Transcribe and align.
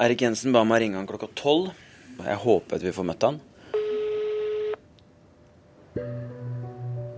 Erik 0.00 0.22
Jensen 0.24 0.54
ba 0.54 0.62
meg 0.64 0.80
ringe 0.80 0.96
han 0.96 1.08
klokka 1.08 1.28
tolv. 1.36 1.72
Jeg 2.22 2.38
håper 2.44 2.78
at 2.78 2.84
vi 2.84 2.92
får 2.96 3.06
møtt 3.08 3.26
han. 3.26 3.40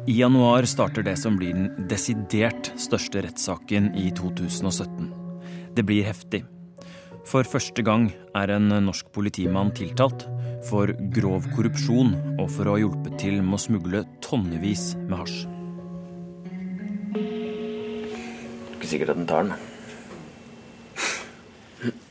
I 0.05 0.17
januar 0.19 0.67
starter 0.69 1.05
det 1.07 1.15
som 1.17 1.39
blir 1.39 1.55
den 1.55 1.87
desidert 1.89 2.73
største 2.81 3.23
rettssaken 3.25 3.93
i 3.97 4.11
2017. 4.13 5.07
Det 5.75 5.85
blir 5.87 6.05
heftig. 6.05 6.43
For 7.25 7.47
første 7.49 7.81
gang 7.87 8.11
er 8.37 8.53
en 8.53 8.69
norsk 8.85 9.09
politimann 9.15 9.73
tiltalt 9.73 10.27
for 10.69 10.93
grov 11.15 11.47
korrupsjon 11.55 12.13
og 12.35 12.51
for 12.53 12.69
å 12.69 12.75
ha 12.75 12.83
hjulpet 12.83 13.17
til 13.23 13.39
med 13.41 13.57
å 13.57 13.63
smugle 13.65 14.03
tonnevis 14.25 14.91
med 15.07 15.17
hasj. 15.23 15.39
Ikke 18.75 18.91
sikkert 18.91 19.15
at 19.15 19.23
den 19.23 19.31
tar 19.31 19.47
den. 19.47 19.74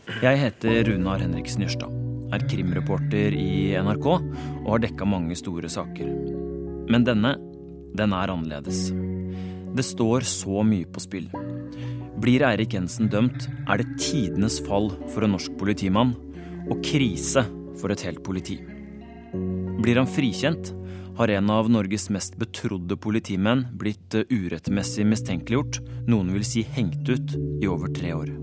Jeg 0.03 0.35
heter 0.35 0.81
Runar 0.89 1.21
Henriksen 1.23 1.61
Jørstad, 1.63 1.91
er 2.35 2.43
krimreporter 2.51 3.31
i 3.39 3.71
NRK 3.79 4.07
og 4.09 4.67
har 4.67 4.81
dekka 4.83 5.07
mange 5.07 5.37
store 5.39 5.69
saker. 5.71 6.09
Men 6.91 7.05
denne, 7.07 7.37
den 7.95 8.11
er 8.11 8.33
annerledes. 8.33 8.89
Det 9.71 9.85
står 9.87 10.27
så 10.27 10.59
mye 10.67 10.89
på 10.91 11.05
spill. 11.05 11.29
Blir 12.19 12.43
Eirik 12.49 12.75
Jensen 12.75 13.07
dømt, 13.07 13.47
er 13.63 13.79
det 13.79 13.95
tidenes 13.95 14.59
fall 14.67 14.91
for 15.13 15.23
en 15.23 15.37
norsk 15.37 15.55
politimann 15.59 16.13
og 16.67 16.83
krise 16.83 17.45
for 17.79 17.95
et 17.95 18.03
helt 18.03 18.19
politi. 18.27 18.59
Blir 19.79 20.03
han 20.03 20.11
frikjent, 20.11 20.75
har 21.15 21.31
en 21.31 21.51
av 21.53 21.71
Norges 21.71 22.09
mest 22.11 22.35
betrodde 22.41 22.99
politimenn 22.99 23.69
blitt 23.79 24.19
urettmessig 24.27 25.07
mistenkeliggjort, 25.07 25.79
noen 26.11 26.35
vil 26.35 26.47
si 26.47 26.67
hengt 26.75 27.07
ut, 27.07 27.37
i 27.63 27.69
over 27.71 27.93
tre 27.95 28.17
år. 28.17 28.33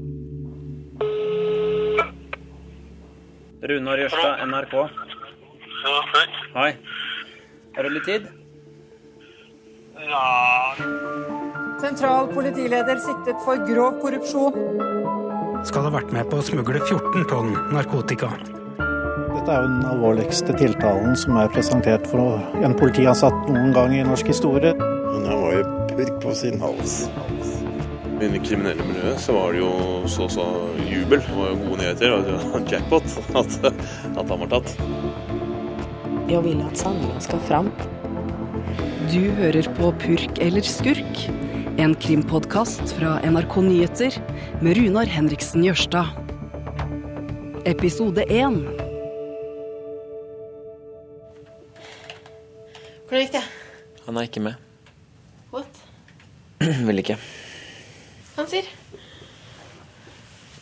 Runar 3.62 3.98
Jørstad, 3.98 4.40
NRK. 4.48 4.74
Ja, 5.84 5.96
hei. 6.14 6.26
Hei. 6.54 6.70
Har 7.76 7.82
du 7.86 7.92
litt 7.92 8.06
tid? 8.08 8.28
Ja, 10.00 10.22
Sentral 11.80 12.30
politileder 12.32 12.96
siktet 13.04 13.40
for 13.44 13.60
grov 13.68 13.98
korrupsjon. 14.00 14.56
skal 15.68 15.84
ha 15.84 15.92
vært 15.92 16.12
med 16.12 16.30
på 16.30 16.40
å 16.40 16.44
smugle 16.44 16.80
14 16.80 17.26
tonn 17.28 17.52
narkotika. 17.74 18.30
Dette 18.80 19.52
er 19.52 19.60
jo 19.60 19.68
den 19.68 19.84
alvorligste 19.88 20.56
tiltalen 20.56 21.16
som 21.16 21.36
er 21.36 21.52
presentert 21.52 22.08
for 22.08 22.40
en 22.64 22.76
politiansatt 22.80 23.48
noen 23.48 23.74
gang 23.76 23.92
i 23.92 24.02
norsk 24.04 24.32
historie. 24.32 24.72
Men 24.80 25.28
han 25.28 25.44
var 25.44 25.58
jo 25.58 25.64
purk 25.92 26.16
på 26.24 26.34
sin 26.34 26.60
hals. 26.64 27.02
I 28.20 28.28
det 28.28 28.42
kriminelle 28.44 28.84
miljøet 28.84 29.20
så 29.22 29.32
var 29.32 29.54
det 29.54 29.62
jo 29.62 29.70
så 30.12 30.26
så 30.28 30.44
jubel. 30.84 31.22
Det 31.24 31.36
var 31.38 31.54
jo 31.54 31.60
gode 31.62 31.78
nyheter. 31.80 32.12
og 32.52 32.68
Jackpot 32.68 33.06
at, 33.40 33.54
at 33.64 34.20
han 34.20 34.42
var 34.42 34.50
tatt. 34.52 34.74
Jeg 36.28 36.42
vil 36.44 36.60
at 36.66 36.76
sannheten 36.78 37.24
skal 37.24 37.40
fram. 37.48 37.70
Du 39.10 39.22
hører 39.40 39.66
på 39.78 39.88
Purk 40.04 40.38
eller 40.44 40.68
skurk, 40.68 41.24
en 41.80 41.96
krimpodkast 41.96 42.92
fra 42.98 43.16
NRK 43.24 43.56
Nyheter 43.64 44.20
med 44.60 44.76
Runar 44.76 45.08
Henriksen 45.10 45.64
Jørstad. 45.64 46.12
Episode 47.64 48.28
1. 48.28 48.60
Hvordan 53.08 53.24
gikk 53.24 53.36
det? 53.40 53.46
Han 54.04 54.20
er 54.20 54.28
ikke 54.28 54.44
med. 54.44 54.60
What? 55.56 55.86
Vil 56.86 57.00
ikke. 57.02 57.16
Han 58.36 58.48
sier 58.50 58.68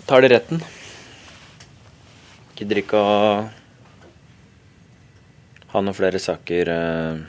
Tar 0.09 0.25
det 0.25 0.31
retten. 0.33 0.63
Gidder 2.57 2.81
ikke 2.81 2.97
å 2.97 3.19
ha 5.69 5.83
noen 5.85 5.97
flere 5.97 6.17
saker 6.23 6.71
eh, 6.73 7.21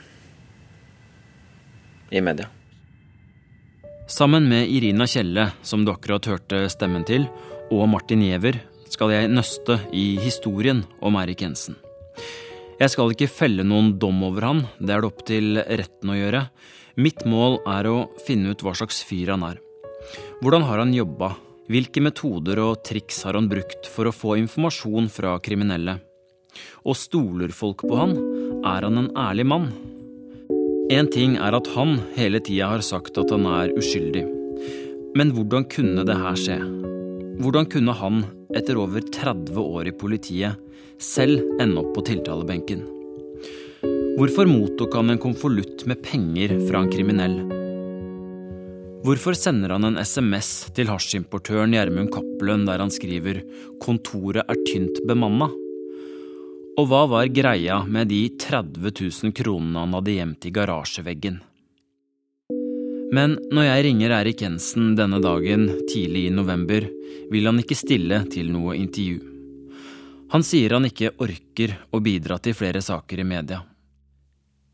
i 2.16 2.22
media. 2.24 2.48
Sammen 4.10 4.48
med 4.48 4.72
Irina 4.72 5.06
Kjelle, 5.06 5.50
som 5.62 5.84
du 5.84 5.92
akkurat 5.92 6.24
hørte 6.26 6.64
stemmen 6.72 7.04
til, 7.06 7.28
og 7.70 7.86
Martin 7.92 8.24
Giæver 8.24 8.58
skal 8.90 9.12
jeg 9.14 9.30
nøste 9.30 9.76
i 9.94 10.16
historien 10.24 10.82
om 11.04 11.20
Eirik 11.20 11.44
Jensen. 11.44 11.76
Jeg 12.80 12.90
skal 12.90 13.12
ikke 13.12 13.28
felle 13.30 13.62
noen 13.62 13.98
dom 14.00 14.24
over 14.26 14.48
han, 14.48 14.64
det 14.80 14.96
er 14.96 15.04
det 15.04 15.12
opp 15.12 15.26
til 15.28 15.60
retten 15.60 16.10
å 16.10 16.16
gjøre. 16.16 16.46
Mitt 16.96 17.22
mål 17.28 17.60
er 17.68 17.86
å 17.92 17.98
finne 18.26 18.56
ut 18.56 18.64
hva 18.64 18.72
slags 18.74 19.04
fyr 19.06 19.36
han 19.36 19.44
er. 19.46 19.60
Hvordan 20.40 20.62
har 20.64 20.78
han 20.80 20.92
jobba? 20.96 21.34
Hvilke 21.68 22.00
metoder 22.00 22.56
og 22.64 22.78
triks 22.88 23.18
har 23.26 23.36
han 23.36 23.50
brukt 23.50 23.84
for 23.92 24.08
å 24.08 24.14
få 24.14 24.38
informasjon 24.40 25.10
fra 25.12 25.34
kriminelle? 25.44 25.98
Og 26.88 26.96
stoler 26.96 27.52
folk 27.52 27.84
på 27.84 27.98
han? 27.98 28.14
Er 28.64 28.86
han 28.86 28.96
en 29.02 29.10
ærlig 29.20 29.44
mann? 29.52 29.68
En 30.96 31.12
ting 31.12 31.36
er 31.36 31.58
at 31.58 31.68
han 31.76 31.98
hele 32.16 32.40
tida 32.40 32.70
har 32.72 32.80
sagt 32.80 33.20
at 33.20 33.36
han 33.36 33.44
er 33.52 33.76
uskyldig. 33.76 34.24
Men 35.12 35.36
hvordan 35.36 35.68
kunne 35.68 36.08
det 36.08 36.16
her 36.24 36.40
skje? 36.40 36.58
Hvordan 37.44 37.68
kunne 37.76 38.00
han, 38.00 38.24
etter 38.56 38.80
over 38.80 39.04
30 39.04 39.60
år 39.60 39.92
i 39.92 39.96
politiet, 40.06 40.56
selv 40.96 41.60
ende 41.60 41.84
opp 41.84 41.92
på 41.98 42.08
tiltalebenken? 42.08 42.86
Hvorfor 44.16 44.48
mottok 44.48 44.96
han 44.96 45.12
en 45.12 45.20
konvolutt 45.20 45.84
med 45.84 46.00
penger 46.00 46.56
fra 46.64 46.80
en 46.80 46.94
kriminell? 46.96 47.59
Hvorfor 49.00 49.32
sender 49.32 49.72
han 49.72 49.86
en 49.88 49.96
SMS 49.96 50.68
til 50.76 50.90
hasjimportøren 50.92 51.72
Gjermund 51.72 52.10
Cappelen 52.12 52.66
der 52.68 52.82
han 52.82 52.90
skriver 52.92 53.38
'Kontoret 53.80 54.44
er 54.44 54.58
tynt 54.68 54.98
bemanna'? 55.08 55.48
Og 56.76 56.84
hva 56.88 57.06
var 57.08 57.32
greia 57.32 57.78
med 57.88 58.08
de 58.12 58.28
30 58.36 58.92
000 59.00 59.32
kronene 59.32 59.78
han 59.80 59.94
hadde 59.96 60.16
gjemt 60.16 60.44
i 60.44 60.52
garasjeveggen? 60.52 61.38
Men 63.16 63.38
når 63.50 63.64
jeg 63.64 63.84
ringer 63.84 64.12
Eirik 64.18 64.42
Jensen 64.44 64.94
denne 64.94 65.20
dagen 65.24 65.64
tidlig 65.88 66.26
i 66.28 66.34
november, 66.36 66.84
vil 67.32 67.48
han 67.48 67.58
ikke 67.58 67.78
stille 67.80 68.18
til 68.28 68.52
noe 68.52 68.76
intervju. 68.76 69.20
Han 70.30 70.44
sier 70.44 70.76
han 70.76 70.84
ikke 70.84 71.14
orker 71.16 71.72
å 71.90 72.02
bidra 72.04 72.36
til 72.38 72.52
flere 72.52 72.84
saker 72.84 73.24
i 73.24 73.24
media. 73.24 73.62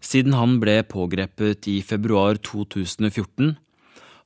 Siden 0.02 0.34
han 0.34 0.58
ble 0.58 0.82
pågrepet 0.82 1.70
i 1.70 1.78
februar 1.80 2.36
2014, 2.42 3.54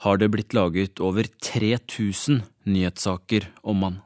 har 0.00 0.16
det 0.20 0.30
blitt 0.32 0.54
laget 0.56 1.00
over 1.00 1.26
3000 1.44 2.42
nyhetssaker 2.64 3.50
om 3.62 3.82
han. 3.82 4.00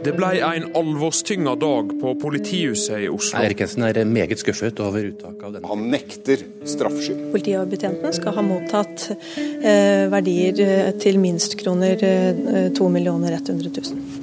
Det 0.00 0.14
ble 0.16 0.30
en 0.40 0.70
alvorstynga 0.76 1.52
dag 1.60 1.90
på 2.00 2.14
politihuset 2.22 3.02
i 3.04 3.08
Oslo. 3.12 3.42
Erkensen 3.44 3.84
er 3.84 4.00
meget 4.08 4.40
skuffet 4.40 4.80
over 4.80 5.04
uttaket 5.10 5.44
av 5.44 5.52
denne. 5.56 5.68
Han 5.68 5.90
nekter 5.92 6.40
straffskyld. 6.68 7.20
Betjentene 7.34 8.12
skal 8.16 8.36
ha 8.38 8.42
mottatt 8.44 9.10
eh, 9.12 10.08
verdier 10.12 10.64
eh, 10.64 10.90
til 11.00 11.20
minst 11.20 11.58
kroner 11.60 12.00
eh, 12.00 12.72
2 12.72 12.88
100 12.96 13.44
000. 13.52 14.20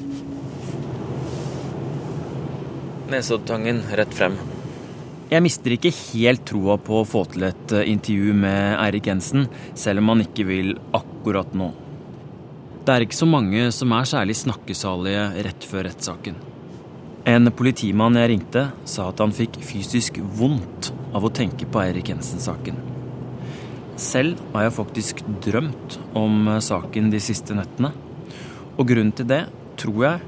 Nesoddtangen 3.14 3.86
rett 3.94 4.14
frem. 4.18 4.57
Jeg 5.28 5.44
mister 5.44 5.74
ikke 5.76 5.90
helt 5.92 6.46
troa 6.48 6.78
på 6.80 7.02
å 7.02 7.08
få 7.08 7.26
til 7.34 7.50
et 7.50 7.72
eh, 7.76 7.90
intervju 7.92 8.32
med 8.40 8.78
Eirik 8.80 9.10
Jensen, 9.10 9.50
selv 9.76 10.00
om 10.00 10.14
han 10.14 10.24
ikke 10.24 10.46
vil 10.48 10.70
akkurat 10.96 11.52
nå. 11.52 11.68
Det 12.88 12.94
er 12.94 13.04
ikke 13.04 13.18
så 13.18 13.28
mange 13.28 13.66
som 13.76 13.92
er 13.92 14.08
særlig 14.08 14.38
snakkesalige 14.40 15.26
rett 15.44 15.68
før 15.68 15.84
rettssaken. 15.90 16.38
En 17.28 17.52
politimann 17.52 18.16
jeg 18.16 18.30
ringte, 18.32 18.64
sa 18.88 19.10
at 19.12 19.20
han 19.20 19.36
fikk 19.36 19.60
fysisk 19.68 20.22
vondt 20.40 20.94
av 21.12 21.28
å 21.28 21.34
tenke 21.36 21.68
på 21.68 21.84
Eirik 21.84 22.14
Jensen-saken. 22.14 22.80
Selv 24.00 24.40
har 24.54 24.70
jeg 24.70 24.78
faktisk 24.78 25.26
drømt 25.44 26.00
om 26.16 26.48
eh, 26.54 26.64
saken 26.64 27.12
de 27.12 27.20
siste 27.28 27.58
nettene. 27.58 27.92
Og 28.78 28.88
grunnen 28.88 29.12
til 29.12 29.28
det, 29.28 29.44
tror 29.76 30.00
jeg, 30.08 30.24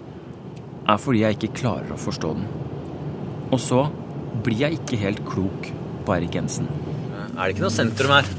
er 0.89 1.01
fordi 1.07 1.23
jeg 1.23 1.39
ikke 1.39 1.55
klarer 1.63 1.95
å 1.95 2.03
forstå 2.03 2.35
den. 2.35 2.51
Og 3.47 3.63
så 3.63 3.87
blir 4.43 4.63
jeg 4.65 4.79
ikke 4.79 4.99
helt 5.01 5.23
klok 5.27 5.71
på 6.05 6.15
Erik 6.15 6.37
Jensen. 6.37 6.69
Er 7.35 7.47
det 7.47 7.55
ikke 7.55 7.65
noe 7.65 7.73
sentrum 7.73 8.13
her? 8.13 8.29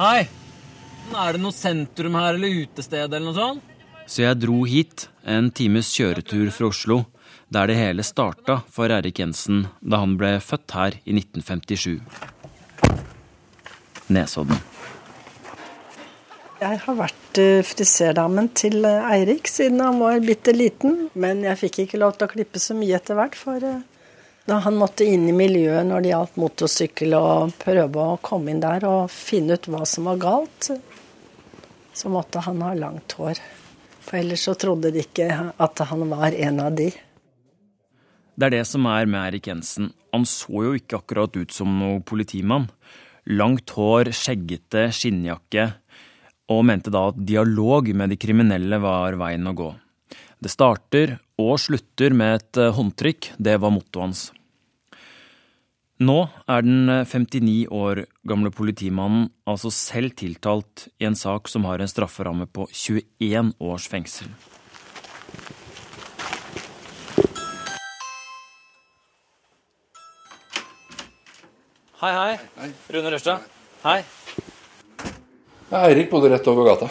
Hei! 0.00 0.20
Er 1.10 1.34
det 1.34 1.42
noe 1.42 1.54
sentrum 1.54 2.16
her, 2.18 2.36
eller 2.36 2.62
utested, 2.62 3.08
eller 3.08 3.26
noe 3.26 3.36
sånt? 3.36 3.66
Så 4.10 4.24
jeg 4.24 4.40
dro 4.42 4.64
hit, 4.66 5.08
en 5.22 5.50
times 5.54 5.90
kjøretur 5.94 6.50
fra 6.54 6.70
Oslo, 6.70 7.04
der 7.50 7.70
det 7.70 7.78
hele 7.78 8.06
starta 8.06 8.60
for 8.70 8.90
Erik 8.90 9.20
Jensen 9.22 9.64
da 9.80 10.00
han 10.02 10.16
ble 10.18 10.36
født 10.42 10.74
her 10.74 10.98
i 11.04 11.14
1957. 11.18 12.00
Nesodden. 14.10 14.58
Jeg 16.60 16.80
har 16.82 16.96
vært 16.98 17.38
eh, 17.40 17.62
friserdamen 17.64 18.50
til 18.58 18.82
eh, 18.84 19.06
Eirik 19.14 19.48
siden 19.48 19.80
han 19.80 19.96
var 20.02 20.18
bitte 20.20 20.52
liten. 20.52 21.06
Men 21.16 21.40
jeg 21.46 21.56
fikk 21.62 21.78
ikke 21.86 22.00
lov 22.02 22.18
til 22.18 22.26
å 22.26 22.32
klippe 22.34 22.60
så 22.60 22.76
mye 22.76 22.98
etter 22.98 23.16
hvert, 23.16 23.38
for 23.38 23.64
eh, 23.64 23.78
han 24.48 24.76
måtte 24.76 25.04
inn 25.04 25.28
i 25.28 25.36
miljøet 25.36 25.86
når 25.86 26.02
det 26.02 26.12
gjaldt 26.12 26.38
motorsykkel 26.40 27.14
og 27.18 27.52
prøve 27.60 28.06
å 28.14 28.18
komme 28.24 28.50
inn 28.52 28.62
der 28.62 28.86
og 28.88 29.12
finne 29.12 29.58
ut 29.58 29.68
hva 29.70 29.84
som 29.86 30.08
var 30.10 30.20
galt, 30.22 30.70
så 31.92 32.10
måtte 32.10 32.42
han 32.46 32.62
ha 32.64 32.72
langt 32.74 33.14
hår. 33.18 33.38
For 34.00 34.18
ellers 34.18 34.46
så 34.48 34.56
trodde 34.58 34.90
de 34.94 35.04
ikke 35.04 35.28
at 35.54 35.84
han 35.90 36.08
var 36.10 36.34
en 36.34 36.60
av 36.64 36.74
de. 36.74 36.88
Det 38.34 38.48
er 38.48 38.56
det 38.56 38.66
som 38.66 38.86
er 38.88 39.06
med 39.10 39.20
Erik 39.28 39.50
Jensen. 39.50 39.92
Han 40.14 40.24
så 40.26 40.64
jo 40.64 40.72
ikke 40.78 41.02
akkurat 41.02 41.36
ut 41.36 41.52
som 41.54 41.76
noe 41.78 42.00
politimann. 42.02 42.70
Langt 43.30 43.70
hår, 43.76 44.10
skjeggete, 44.16 44.88
skinnjakke, 44.96 45.66
og 46.50 46.64
mente 46.66 46.90
da 46.90 47.04
at 47.12 47.20
dialog 47.20 47.92
med 47.94 48.10
de 48.10 48.18
kriminelle 48.18 48.80
var 48.82 49.18
veien 49.20 49.46
å 49.46 49.54
gå. 49.54 49.68
Det 50.40 50.48
starter 50.48 51.18
og 51.36 51.58
slutter 51.60 52.14
med 52.16 52.38
et 52.38 52.58
eh, 52.62 52.72
håndtrykk, 52.72 53.34
det 53.36 53.58
var 53.60 53.74
mottoet 53.74 54.06
hans. 54.06 54.22
Nå 56.00 56.16
er 56.48 56.64
den 56.64 56.88
59 56.88 57.66
år 57.76 58.06
gamle 58.24 58.48
politimannen 58.48 59.26
altså 59.44 59.68
selv 59.68 60.14
tiltalt 60.16 60.86
i 60.96 61.04
en 61.04 61.18
sak 61.18 61.50
som 61.52 61.68
har 61.68 61.84
en 61.84 61.92
strafferamme 61.92 62.48
på 62.48 62.64
21 62.72 63.52
års 63.60 63.90
fengsel. 63.92 64.32
Hei, 72.00 72.16
hei. 72.16 72.34
hei. 72.56 72.72
Rune 72.96 73.12
Rørstad. 73.12 73.44
Hei. 73.84 74.00
Eirik 75.84 76.08
bodde 76.08 76.32
rett 76.32 76.48
over 76.48 76.72
gata. 76.72 76.88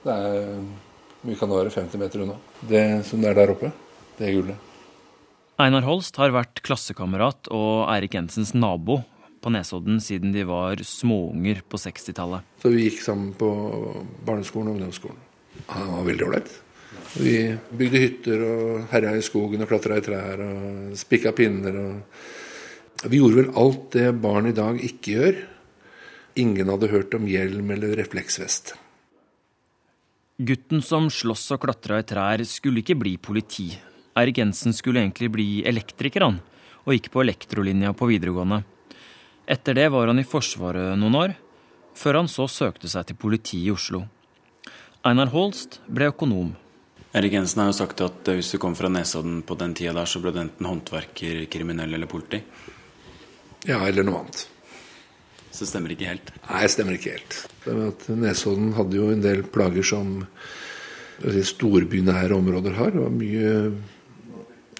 Det 0.00 0.14
er 0.16 0.62
mye 1.26 1.38
kan 1.38 1.50
være 1.50 1.72
50 1.74 2.00
meter 2.00 2.24
unna. 2.24 2.38
Det 2.60 2.84
som 3.08 3.22
det 3.22 3.32
er 3.32 3.38
der 3.40 3.52
oppe, 3.54 3.72
det 4.18 4.28
er 4.28 4.36
gullet. 4.36 4.64
Einar 5.58 5.82
Holst 5.82 6.18
har 6.20 6.30
vært 6.30 6.60
klassekamerat 6.62 7.50
og 7.50 7.88
Eirik 7.90 8.14
Jensens 8.14 8.52
nabo 8.54 9.00
på 9.42 9.50
Nesodden 9.50 9.98
siden 10.02 10.30
de 10.34 10.44
var 10.46 10.78
småunger 10.86 11.64
på 11.66 11.80
60-tallet. 11.82 12.46
Så 12.62 12.70
vi 12.70 12.86
gikk 12.86 13.02
sammen 13.02 13.32
på 13.38 13.50
barneskolen 14.26 14.70
og 14.70 14.78
ungdomsskolen. 14.78 15.18
Han 15.74 15.92
var 15.96 16.06
veldig 16.06 16.26
ålreit. 16.28 16.56
Vi 17.18 17.34
bygde 17.74 18.02
hytter 18.02 18.42
og 18.46 18.88
herja 18.92 19.14
i 19.18 19.24
skogen 19.24 19.64
og 19.64 19.70
klatra 19.70 19.98
i 19.98 20.04
trær 20.04 20.42
og 20.44 20.96
spikka 20.98 21.34
pinner. 21.36 21.78
Og 21.82 23.10
vi 23.10 23.20
gjorde 23.20 23.40
vel 23.42 23.54
alt 23.58 23.88
det 23.94 24.10
barn 24.22 24.50
i 24.50 24.56
dag 24.56 24.78
ikke 24.78 25.14
gjør. 25.16 25.40
Ingen 26.38 26.70
hadde 26.70 26.92
hørt 26.92 27.18
om 27.18 27.26
hjelm 27.26 27.74
eller 27.74 27.98
refleksvest. 27.98 28.76
Gutten 30.38 30.78
som 30.86 31.08
sloss 31.10 31.48
og 31.50 31.64
klatra 31.64 31.96
i 31.98 32.04
trær, 32.06 32.44
skulle 32.46 32.78
ikke 32.84 32.94
bli 32.94 33.16
politi. 33.18 33.72
Eirik 34.14 34.36
Jensen 34.38 34.70
skulle 34.70 35.00
egentlig 35.02 35.32
bli 35.34 35.46
elektriker, 35.66 36.22
han, 36.22 36.36
og 36.86 36.92
gikk 36.94 37.08
på 37.10 37.24
elektrolinja 37.24 37.90
på 37.98 38.06
videregående. 38.06 38.60
Etter 39.50 39.74
det 39.74 39.88
var 39.90 40.06
han 40.06 40.22
i 40.22 40.26
Forsvaret 40.28 40.94
noen 41.00 41.16
år, 41.18 41.34
før 41.98 42.20
han 42.20 42.30
så 42.30 42.46
søkte 42.46 42.86
seg 42.86 43.08
til 43.08 43.18
politiet 43.18 43.66
i 43.66 43.72
Oslo. 43.74 44.04
Einar 45.02 45.32
Holst 45.34 45.80
ble 45.90 46.12
økonom. 46.12 46.52
Erik 47.18 47.34
Jensen 47.34 47.64
har 47.64 47.72
jo 47.72 47.78
sagt 47.80 48.04
at 48.06 48.30
hvis 48.30 48.52
du 48.54 48.60
kom 48.62 48.78
fra 48.78 48.92
Nesodden 48.94 49.40
på 49.42 49.58
den 49.58 49.74
tida 49.74 49.96
der, 49.96 50.06
så 50.06 50.22
ble 50.22 50.30
du 50.36 50.38
enten 50.44 50.70
håndverker, 50.70 51.48
kriminell 51.50 51.98
eller 51.98 52.06
politi. 52.06 52.44
Ja, 53.66 53.82
eller 53.82 54.06
noe 54.06 54.22
annet. 54.22 54.46
Så 55.50 55.64
det 55.64 55.70
stemmer 55.70 55.94
ikke 55.94 56.10
helt? 56.10 56.32
Nei, 56.44 56.62
det 56.64 56.72
stemmer 56.74 56.96
ikke 56.98 57.14
helt. 57.16 57.38
Nesodden 58.12 58.72
hadde 58.76 58.98
jo 58.98 59.08
en 59.12 59.24
del 59.24 59.42
plager 59.48 59.86
som 59.86 60.20
si, 61.22 61.42
storbynære 61.52 62.36
områder 62.36 62.76
har. 62.78 62.92
Det 62.94 63.02
var 63.02 63.14
mye 63.14 63.54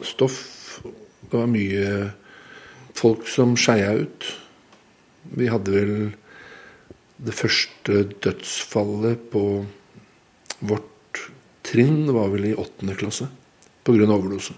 stoff. 0.07 0.39
Det 1.29 1.35
var 1.35 1.51
mye 1.51 1.89
folk 2.99 3.27
som 3.31 3.57
skeia 3.59 3.95
ut. 4.05 4.29
Vi 5.39 5.49
hadde 5.51 5.75
vel 5.75 5.95
det 7.19 7.35
første 7.35 8.05
dødsfallet 8.23 9.27
på 9.33 9.43
vårt 10.69 11.25
trinn 11.67 12.07
var 12.15 12.31
vel 12.33 12.49
i 12.53 12.55
åttende 12.55 12.95
klasse 12.99 13.29
pga. 13.85 14.07
overdose. 14.07 14.55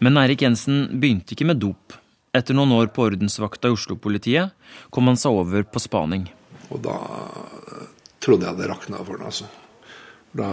Men 0.00 0.16
Eirik 0.16 0.42
Jensen 0.42 1.00
begynte 1.00 1.34
ikke 1.34 1.48
med 1.48 1.60
dop. 1.60 1.96
Etter 2.30 2.54
noen 2.54 2.76
år 2.76 2.92
på 2.94 3.08
ordensvakta 3.08 3.66
i 3.66 3.74
Oslo-politiet 3.74 4.52
kom 4.94 5.08
han 5.10 5.18
seg 5.18 5.34
over 5.34 5.64
på 5.66 5.82
spaning. 5.82 6.28
Og 6.70 6.78
da 6.84 6.94
trodde 8.22 8.46
jeg 8.46 8.58
det 8.60 8.68
rakna 8.70 9.00
for 9.02 9.18
ham, 9.18 9.26
altså. 9.32 9.48
Da, 10.38 10.46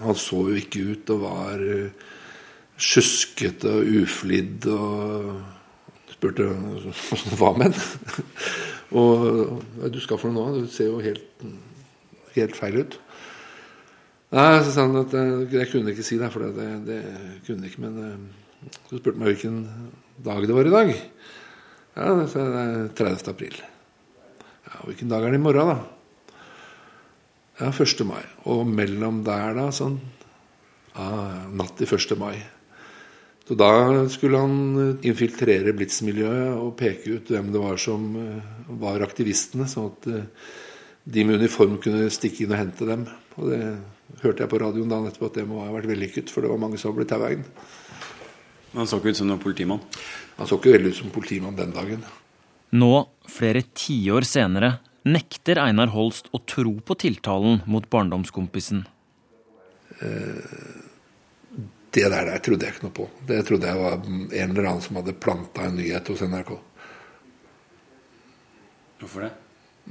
han 0.00 0.16
så 0.16 0.38
jo 0.48 0.54
ikke 0.56 0.80
ut 0.94 1.10
og 1.12 1.18
var 1.26 1.64
sjuskete 2.80 3.68
og 3.68 3.90
uflidd 4.00 4.64
og 4.72 5.28
spurte 6.14 6.46
hva 7.36 7.50
det 7.52 7.60
med 7.60 7.76
den. 7.76 8.14
og 8.96 9.92
du 9.92 10.00
skal 10.00 10.22
for 10.22 10.32
noe 10.32 10.54
nå? 10.54 10.64
Du 10.64 10.72
ser 10.72 10.88
jo 10.88 11.02
helt, 11.04 11.44
helt 12.38 12.56
feil 12.56 12.80
ut. 12.80 12.96
Nei, 14.32 14.48
så 14.64 14.72
sa 14.72 14.88
han 14.88 15.02
at 15.04 15.12
jeg 15.52 15.68
kunne 15.68 15.92
ikke 15.92 16.06
si 16.06 16.16
det, 16.18 16.32
for 16.32 16.48
det, 16.48 16.70
det 16.88 17.02
kunne 17.44 17.68
ikke. 17.68 17.84
Men 17.84 18.32
så 18.88 18.96
spurte 18.96 19.18
han 19.18 19.20
meg 19.20 19.34
hvilken 19.34 19.60
dag 20.16 20.46
det 20.46 20.54
var 20.54 20.66
i 20.66 20.70
dag. 20.74 20.94
Ja, 21.94 22.14
det 22.14 22.26
er 22.34 22.88
30. 22.94 23.30
april. 23.30 23.60
Ja, 24.64 24.80
Hvilken 24.84 25.10
dag 25.10 25.24
er 25.24 25.34
det 25.34 25.40
i 25.40 25.44
morgen, 25.44 25.70
da? 25.70 26.36
Ja, 27.60 27.70
1. 27.70 28.02
mai. 28.06 28.22
Og 28.50 28.66
mellom 28.66 29.22
der, 29.26 29.54
da, 29.54 29.68
sånn 29.74 30.00
ja, 30.94 31.08
Natt 31.54 31.76
til 31.78 31.90
1. 31.90 32.18
mai. 32.18 32.36
Så 33.44 33.56
da 33.60 33.70
skulle 34.08 34.40
han 34.40 35.00
infiltrere 35.04 35.74
blitsmiljøet 35.76 36.54
og 36.56 36.76
peke 36.78 37.18
ut 37.18 37.28
hvem 37.34 37.50
det 37.52 37.60
var 37.60 37.76
som 37.76 38.06
var 38.80 39.04
aktivistene, 39.04 39.66
sånn 39.68 39.90
at 39.90 40.08
de 41.04 41.24
med 41.28 41.42
uniform 41.42 41.76
kunne 41.84 42.08
stikke 42.08 42.46
inn 42.46 42.54
og 42.54 42.62
hente 42.62 42.88
dem. 42.88 43.04
Og 43.36 43.50
det 43.52 43.60
hørte 44.22 44.46
jeg 44.46 44.52
på 44.52 44.60
radioen 44.62 44.88
dagen 44.88 45.10
etterpå 45.10 45.28
at 45.28 45.36
det 45.42 45.48
må 45.50 45.60
ha 45.60 45.74
vært 45.74 45.90
vellykket, 45.90 46.32
for 46.32 46.40
det 46.40 46.54
var 46.54 46.62
mange 46.62 46.80
som 46.80 46.96
ble 46.96 47.04
taua 47.08 47.34
inn. 47.36 47.44
Han 48.74 48.88
så 48.90 48.98
ikke 48.98 49.14
ut 49.14 49.20
som 49.20 49.30
noen 49.30 49.42
politimann? 49.42 49.82
Han 50.38 50.50
så 50.50 50.58
ikke 50.58 50.74
veldig 50.74 50.90
ut 50.94 50.98
som 50.98 51.12
politimann 51.14 51.58
den 51.58 51.74
dagen. 51.74 52.02
Nå, 52.74 52.90
flere 53.30 53.62
tiår 53.70 54.26
senere, 54.26 54.78
nekter 55.06 55.60
Einar 55.62 55.92
Holst 55.94 56.30
å 56.34 56.40
tro 56.42 56.74
på 56.82 56.96
tiltalen 56.98 57.60
mot 57.70 57.86
barndomskompisen. 57.92 58.82
Eh, 60.00 60.82
det 61.94 62.08
der, 62.10 62.26
der 62.26 62.42
trodde 62.42 62.66
jeg 62.66 62.74
ikke 62.74 62.88
noe 62.88 62.96
på. 62.96 63.08
Det 63.28 63.38
trodde 63.46 63.70
jeg 63.70 63.78
var 63.78 64.00
en 64.02 64.26
eller 64.42 64.66
annen 64.66 64.82
som 64.82 64.98
hadde 64.98 65.14
planta 65.22 65.68
en 65.68 65.78
nyhet 65.78 66.10
hos 66.10 66.24
NRK. 66.26 66.54
Hvorfor 69.04 69.28
det? 69.28 69.32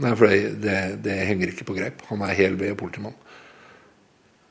Nei, 0.04 0.12
for 0.18 0.28
det, 0.28 0.40
det, 0.64 0.78
det 1.06 1.20
henger 1.30 1.54
ikke 1.54 1.70
på 1.70 1.78
greip. 1.78 2.04
Han 2.10 2.26
er 2.26 2.36
hel 2.36 2.58
ved 2.60 2.76
politimann. 2.80 3.16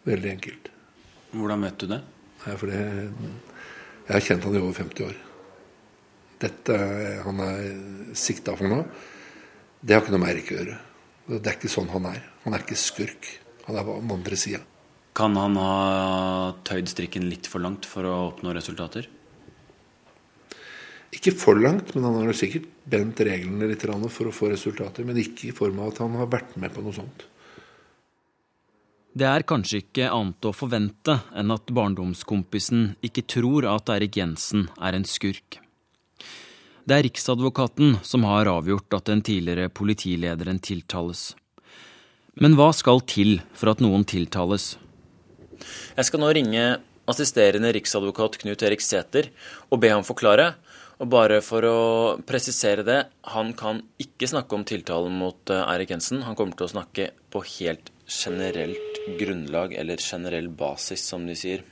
Veldig 0.09 0.31
enkelt. 0.33 0.71
Hvordan 1.35 1.67
vet 1.67 1.83
du 1.83 1.91
det? 1.91 2.01
Nei, 2.47 2.55
for 2.61 2.73
det 2.73 2.83
jeg 4.07 4.15
har 4.15 4.27
kjent 4.27 4.49
han 4.49 4.57
i 4.57 4.63
over 4.63 4.75
50 4.79 5.07
år. 5.07 5.17
Dette 6.43 6.79
han 7.23 7.41
er 7.45 7.63
sikta 8.19 8.57
for 8.59 8.71
nå, 8.71 8.83
det 9.83 9.95
har 9.95 10.03
ikke 10.03 10.15
noe 10.15 10.23
med 10.23 10.33
Eirik 10.33 10.53
å 10.53 10.59
gjøre. 10.59 10.77
Det 11.33 11.47
er 11.47 11.57
ikke 11.57 11.71
sånn 11.71 11.91
han 11.91 12.07
er. 12.11 12.21
Han 12.45 12.55
er 12.55 12.63
ikke 12.65 12.79
skurk. 12.79 13.29
Han 13.69 13.79
er 13.79 13.87
på 13.87 13.97
den 13.99 14.15
andre 14.15 14.39
sida. 14.39 14.61
Kan 15.19 15.37
han 15.37 15.59
ha 15.61 16.53
tøyd 16.67 16.89
strikken 16.91 17.27
litt 17.29 17.49
for 17.51 17.63
langt 17.63 17.87
for 17.89 18.07
å 18.09 18.15
oppnå 18.31 18.55
resultater? 18.57 19.09
Ikke 21.13 21.35
for 21.37 21.59
langt, 21.61 21.93
men 21.95 22.07
han 22.09 22.23
har 22.23 22.37
sikkert 22.37 22.71
bent 22.89 23.21
reglene 23.21 23.69
litt 23.69 23.85
for 23.85 24.31
å 24.31 24.35
få 24.35 24.49
resultater. 24.55 25.05
Men 25.05 25.21
ikke 25.21 25.51
i 25.51 25.57
form 25.57 25.83
av 25.83 25.93
at 25.93 26.01
han 26.01 26.17
har 26.17 26.31
vært 26.33 26.57
med 26.57 26.73
på 26.73 26.85
noe 26.85 26.97
sånt. 26.97 27.27
Det 29.13 29.27
er 29.29 29.45
kanskje 29.45 29.83
ikke 29.83 30.07
annet 30.09 30.47
å 30.49 30.55
forvente 30.57 31.19
enn 31.37 31.53
at 31.53 31.69
barndomskompisen 31.69 32.95
ikke 33.05 33.27
tror 33.29 33.67
at 33.69 33.91
Erik 33.93 34.17
Jensen 34.17 34.71
er 34.81 34.97
en 34.97 35.05
skurk. 35.05 35.59
Det 36.89 36.97
er 36.97 37.05
Riksadvokaten 37.05 37.99
som 38.03 38.25
har 38.25 38.49
avgjort 38.49 38.97
at 38.97 39.11
den 39.11 39.21
tidligere 39.23 39.69
politilederen 39.69 40.63
tiltales. 40.65 41.35
Men 42.41 42.57
hva 42.57 42.71
skal 42.73 43.05
til 43.05 43.37
for 43.53 43.75
at 43.75 43.83
noen 43.85 44.07
tiltales? 44.09 44.79
Jeg 45.93 46.09
skal 46.09 46.23
nå 46.25 46.33
ringe 46.33 46.65
assisterende 47.13 47.73
riksadvokat 47.77 48.41
Knut 48.41 48.65
Erik 48.65 48.81
Sæther 48.81 49.29
og 49.69 49.83
be 49.85 49.93
ham 49.93 50.07
forklare. 50.09 50.55
Og 51.03 51.11
bare 51.11 51.41
for 51.43 51.67
å 51.67 51.79
presisere 52.25 52.85
det, 52.87 53.01
han 53.35 53.53
kan 53.59 53.83
ikke 54.01 54.29
snakke 54.31 54.55
om 54.55 54.65
tiltalen 54.65 55.17
mot 55.19 55.51
Eirik 55.51 55.91
eh, 55.91 55.97
Jensen. 55.97 56.23
Han 56.25 56.39
kommer 56.39 56.57
til 56.57 56.69
å 56.69 56.75
snakke 56.77 57.11
på 57.33 57.43
helt 57.59 57.91
generelt 58.07 58.92
grunnlag, 59.07 59.75
eller 59.75 59.97
generell 59.97 60.49
basis, 60.49 61.05
som 61.09 61.27
de 61.27 61.37
sier. 61.39 61.63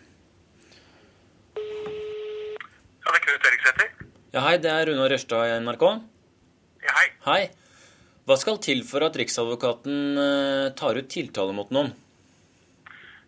Ja, 1.57 3.13
det 3.13 3.17
er 3.17 3.25
Knut 3.27 3.49
Eriksæter. 3.51 3.89
Ja, 4.35 4.45
hei, 4.47 4.57
det 4.63 4.71
er 4.71 4.87
Rune 4.91 5.09
Rørstad 5.11 5.49
i 5.49 5.57
NRK. 5.65 5.85
Ja, 6.85 6.95
hei. 6.99 7.09
Hei. 7.27 7.43
Hva 8.29 8.37
skal 8.39 8.61
til 8.63 8.85
for 8.87 9.03
at 9.07 9.17
Riksadvokaten 9.19 10.19
uh, 10.19 10.71
tar 10.79 10.99
ut 11.01 11.09
tiltale 11.11 11.55
mot 11.57 11.73
noen? 11.75 11.91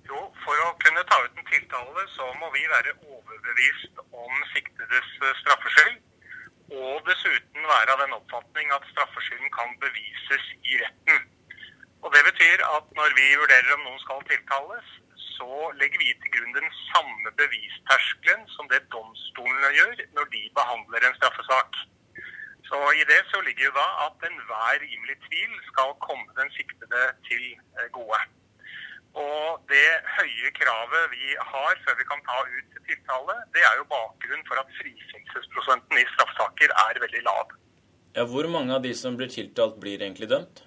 Jo, 0.07 0.21
for 0.45 0.67
å 0.67 0.69
kunne 0.83 1.03
ta 1.09 1.19
ut 1.25 1.41
en 1.41 1.49
tiltale, 1.49 2.07
så 2.15 2.29
må 2.39 2.51
vi 2.55 2.63
være 2.71 2.95
overbevist 3.01 4.03
om 4.13 4.33
siktedes 4.53 5.09
eh, 5.23 5.37
straffskyld. 5.41 5.99
Og 6.73 7.03
dessuten 7.09 7.67
være 7.69 7.97
av 7.97 8.05
den 8.05 8.15
oppfatning 8.17 8.71
at 8.77 8.87
straffeskylden 8.93 9.51
kan 9.57 9.75
bevises 9.83 10.47
i 10.63 10.79
retten. 10.85 11.27
Og 12.03 12.09
Det 12.15 12.23
betyr 12.29 12.59
at 12.77 12.87
når 12.99 13.11
vi 13.19 13.27
vurderer 13.43 13.75
om 13.77 13.85
noen 13.87 14.03
skal 14.05 14.23
tiltales, 14.31 14.87
så 15.37 15.51
legger 15.81 15.99
vi 16.03 16.11
til 16.23 16.33
grunn 16.35 16.57
den 16.59 16.71
samme 16.91 17.31
bevisterskelen 17.41 18.43
som 18.55 18.69
det 18.73 18.83
domstolene 18.95 19.71
gjør 19.79 19.97
når 20.17 20.31
de 20.35 20.43
behandler 20.59 21.07
en 21.09 21.19
straffesak. 21.19 21.81
Så 22.69 22.79
I 23.01 23.05
det 23.11 23.21
så 23.31 23.41
ligger 23.47 23.65
jo 23.69 23.75
da 23.79 23.89
at 24.07 24.27
enhver 24.29 24.79
rimelig 24.85 25.17
tvil 25.27 25.57
skal 25.71 25.91
komme 26.07 26.39
den 26.39 26.51
siktede 26.59 27.03
til 27.29 27.45
eh, 27.53 27.89
gode. 27.97 28.21
Og 29.23 29.61
det 29.73 29.89
høye 30.17 30.53
kravet 30.57 31.11
vi 31.13 31.35
har 31.53 31.81
før 31.85 31.99
vi 32.01 32.09
kan 32.11 32.23
ta 32.29 32.39
ut 32.49 32.79
tiltale, 32.89 33.37
det 33.55 33.63
er 33.71 33.75
jo 33.81 33.89
bakgrunnen 33.93 34.47
for 34.49 34.61
at 34.63 34.73
frifinnelsesprosenten 34.79 36.01
i 36.01 36.07
straffesaker 36.15 36.75
er 36.87 37.01
veldig 37.05 37.25
lav. 37.29 37.57
Ja, 38.17 38.25
Hvor 38.25 38.49
mange 38.57 38.75
av 38.77 38.85
de 38.87 38.95
som 38.97 39.17
blir 39.21 39.29
tiltalt, 39.33 39.79
blir 39.81 40.01
egentlig 40.01 40.31
dømt? 40.33 40.65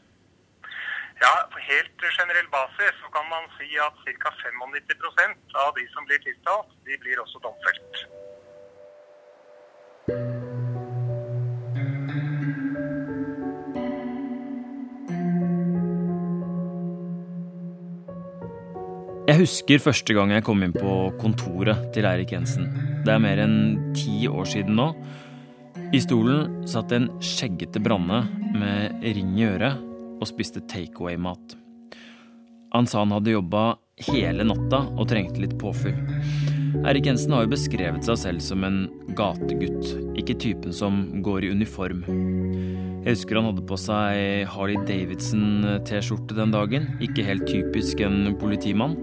Ja, 1.24 1.34
På 1.52 1.60
helt 1.60 2.02
generell 2.20 2.50
basis 2.52 2.94
så 3.02 3.08
kan 3.16 3.26
man 3.34 3.44
si 3.58 3.68
at 3.88 3.96
ca. 4.24 4.32
95% 4.52 5.56
av 5.66 5.72
de 5.78 5.86
som 5.94 6.04
blir 6.08 6.20
tiltalt, 6.28 6.70
de 6.86 6.98
blir 7.04 7.22
også 7.24 7.40
domfelt. 7.46 7.94
Jeg 19.26 19.42
husker 19.42 19.82
første 19.82 20.14
gang 20.14 20.36
jeg 20.36 20.46
kom 20.46 20.62
inn 20.62 20.76
på 20.76 20.92
kontoret 21.18 21.88
til 21.96 22.06
Eirik 22.06 22.36
Jensen. 22.36 22.68
Det 23.08 23.16
er 23.16 23.24
mer 23.24 23.40
enn 23.42 23.58
ti 23.98 24.28
år 24.28 24.46
siden 24.52 24.78
nå. 24.78 24.92
I 25.96 26.04
stolen 26.04 26.68
satt 26.70 26.92
en 26.94 27.08
skjeggete 27.24 27.80
Branne 27.82 28.26
med 28.54 29.02
ring 29.16 29.34
i 29.40 29.48
øret 29.48 29.95
og 30.20 30.28
spiste 30.30 30.64
takeaway-mat. 30.72 31.56
Han 32.76 32.88
sa 32.88 33.04
han 33.04 33.14
hadde 33.16 33.36
jobba 33.36 33.66
hele 34.10 34.44
natta 34.48 34.84
og 34.96 35.08
trengte 35.12 35.40
litt 35.44 35.56
påfyll. 35.62 35.96
Erik 36.86 37.08
Jensen 37.08 37.32
har 37.32 37.46
jo 37.46 37.54
beskrevet 37.54 38.04
seg 38.06 38.18
selv 38.20 38.44
som 38.44 38.66
en 38.68 38.82
gategutt, 39.16 39.94
ikke 40.20 40.36
typen 40.42 40.76
som 40.76 41.06
går 41.24 41.46
i 41.46 41.54
uniform. 41.56 42.04
Jeg 43.06 43.16
husker 43.16 43.40
han 43.40 43.48
hadde 43.52 43.64
på 43.70 43.78
seg 43.80 44.50
Harley 44.52 44.82
Davidson-T-skjorte 44.90 46.36
den 46.38 46.52
dagen, 46.54 46.90
ikke 47.06 47.26
helt 47.28 47.46
typisk 47.48 48.02
en 48.04 48.34
politimann. 48.42 48.98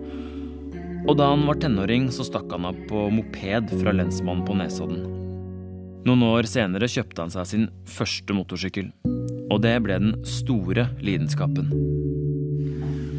Og 1.09 1.17
da 1.19 1.33
han 1.33 1.47
var 1.49 1.59
tenåring, 1.63 2.11
så 2.15 2.27
stakk 2.27 2.51
han 2.53 2.69
av 2.69 2.79
på 2.91 3.09
moped 3.15 3.73
fra 3.81 3.95
lensmannen 3.95 4.45
på 4.47 4.59
Nesodden. 4.59 5.07
Noen 6.03 6.27
år 6.27 6.51
senere 6.51 6.91
kjøpte 6.91 7.25
han 7.25 7.33
seg 7.33 7.49
sin 7.49 7.69
første 7.87 8.35
motorsykkel. 8.35 8.91
Og 9.51 9.59
det 9.65 9.75
ble 9.85 9.99
den 10.01 10.15
store 10.29 10.89
lidenskapen. 11.03 11.73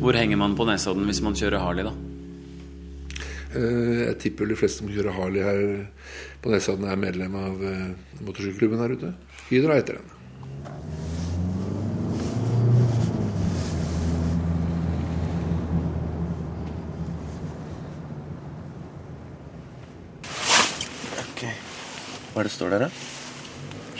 Hvor 0.03 0.15
henger 0.17 0.39
man 0.39 0.55
på 0.57 0.65
Nesodden 0.67 1.07
hvis 1.07 1.21
man 1.23 1.35
kjører 1.37 1.63
Harley, 1.63 1.87
da? 1.87 1.93
Eh, 3.53 4.07
jeg 4.07 4.17
tipper 4.23 4.49
de 4.49 4.57
fleste 4.57 4.81
som 4.81 4.89
kjører 4.91 5.15
Harley 5.15 5.43
her 5.45 5.61
på 6.43 6.51
Nesodden, 6.51 6.89
er 6.89 6.99
medlem 6.99 7.37
av 7.39 7.63
eh, 7.63 7.93
motorsykkelklubben 8.23 8.81
her 8.83 8.97
ute. 8.97 9.13
Hydra 9.51 9.79
heter 9.79 10.01
den. 10.01 10.11
Hva 22.33 22.41
er 22.41 22.47
det 22.47 22.51
står 22.55 22.71
der, 22.73 22.87
da? 22.87 22.89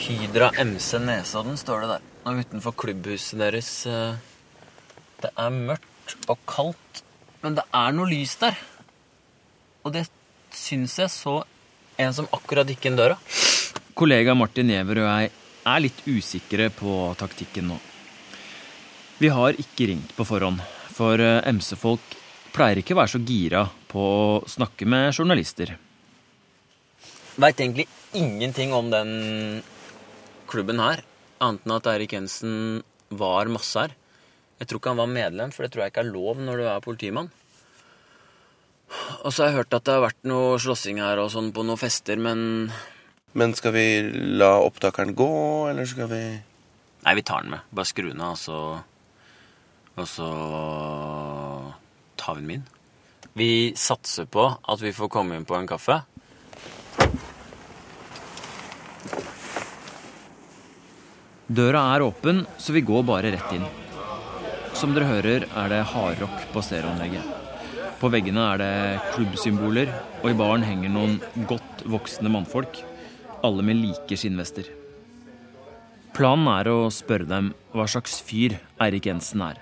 Hydra 0.04 0.48
MC 0.58 0.98
Nesodden 1.06 1.60
står 1.62 1.84
det 1.84 1.90
der. 1.92 2.13
Og 2.24 2.40
utenfor 2.40 2.76
klubbhuset 2.80 3.40
deres 3.42 3.72
eh, 3.90 4.16
Det 5.24 5.32
er 5.36 5.56
mørkt 5.56 6.30
og 6.32 6.40
kaldt, 6.48 7.04
men 7.44 7.58
det 7.58 7.64
er 7.76 7.96
noe 7.96 8.08
lys 8.12 8.36
der. 8.40 8.56
Og 9.84 9.92
det 9.96 10.06
syns 10.56 10.98
jeg 11.00 11.12
så 11.12 11.42
en 12.00 12.16
som 12.16 12.28
akkurat 12.36 12.68
gikk 12.68 12.88
inn 12.90 13.00
døra. 13.00 13.18
Kollega 13.96 14.36
Martin 14.36 14.72
Giæver 14.72 15.04
og 15.04 15.10
jeg 15.10 15.32
er 15.74 15.84
litt 15.84 16.02
usikre 16.08 16.70
på 16.76 17.14
taktikken 17.20 17.70
nå. 17.72 17.80
Vi 19.20 19.30
har 19.32 19.56
ikke 19.60 19.88
ringt 19.92 20.16
på 20.18 20.26
forhånd, 20.28 20.64
for 20.96 21.20
eh, 21.20 21.44
MC-folk 21.52 22.20
pleier 22.54 22.80
ikke 22.82 22.96
å 22.96 23.02
være 23.02 23.14
så 23.16 23.24
gira 23.24 23.68
på 23.92 24.04
å 24.04 24.44
snakke 24.50 24.88
med 24.90 25.12
journalister. 25.14 25.76
Veit 27.40 27.60
egentlig 27.60 27.88
ingenting 28.14 28.74
om 28.76 28.92
den 28.94 29.64
klubben 30.50 30.82
her, 30.84 31.02
annet 31.44 31.68
enn 31.68 31.76
at 31.76 31.90
Eirik 31.92 32.16
Jensen 32.16 32.56
var 33.14 33.52
masse 33.52 33.80
her. 33.80 33.94
Jeg 34.60 34.70
tror 34.70 34.80
ikke 34.80 34.94
han 34.94 35.02
var 35.02 35.12
medlem, 35.12 35.52
for 35.54 35.66
det 35.66 35.74
tror 35.74 35.84
jeg 35.84 35.94
ikke 35.94 36.04
er 36.06 36.14
lov 36.14 36.40
når 36.42 36.62
du 36.62 36.66
er 36.70 36.84
politimann. 36.86 37.30
Og 39.24 39.34
så 39.34 39.44
har 39.44 39.50
jeg 39.50 39.60
hørt 39.62 39.76
at 39.76 39.86
det 39.88 39.96
har 39.96 40.06
vært 40.06 40.28
noe 40.30 40.58
slåssing 40.62 41.02
her 41.02 41.20
og 41.22 41.32
sånn 41.34 41.52
på 41.56 41.66
noen 41.66 41.82
fester, 41.82 42.20
men 42.22 42.72
Men 43.34 43.56
skal 43.58 43.74
vi 43.74 43.86
la 44.38 44.60
opptakeren 44.62 45.16
gå, 45.18 45.30
eller 45.72 45.86
skal 45.90 46.10
vi 46.12 46.24
Nei, 47.04 47.16
vi 47.20 47.24
tar 47.26 47.42
den 47.44 47.52
med. 47.52 47.66
Bare 47.74 47.90
skru 47.90 48.12
den 48.12 48.22
av, 48.22 48.38
og 48.38 48.40
så 48.40 48.60
Og 49.98 50.08
så 50.08 50.30
tar 52.18 52.36
vi 52.36 52.42
den 52.42 52.56
inn. 52.56 52.68
Vi 53.34 53.74
satser 53.78 54.26
på 54.30 54.46
at 54.46 54.82
vi 54.82 54.94
får 54.94 55.10
komme 55.10 55.36
inn 55.36 55.46
på 55.46 55.58
en 55.58 55.68
kaffe. 55.68 56.04
Døra 61.48 61.82
er 61.92 62.06
åpen, 62.06 62.46
så 62.58 62.72
vi 62.72 62.82
går 62.88 63.04
bare 63.04 63.34
rett 63.34 63.56
inn. 63.56 63.66
Som 64.74 64.94
dere 64.96 65.10
hører, 65.10 65.44
er 65.44 65.72
det 65.74 65.82
hardrock 65.92 66.46
på 66.54 66.62
stereoanlegget. 66.64 67.26
På 68.00 68.08
veggene 68.12 68.46
er 68.54 68.62
det 68.62 69.02
klubbsymboler, 69.14 69.92
og 70.22 70.30
i 70.32 70.38
baren 70.40 70.64
henger 70.64 70.92
noen 70.92 71.18
godt 71.50 71.84
voksne 71.84 72.32
mannfolk. 72.32 72.80
Alle 73.44 73.66
med 73.66 73.82
like 73.82 74.16
skinnvester. 74.16 74.70
Planen 76.16 76.48
er 76.48 76.70
å 76.72 76.88
spørre 76.94 77.28
dem 77.28 77.52
hva 77.74 77.90
slags 77.92 78.22
fyr 78.24 78.56
Eirik 78.84 79.10
Jensen 79.12 79.44
er. 79.44 79.60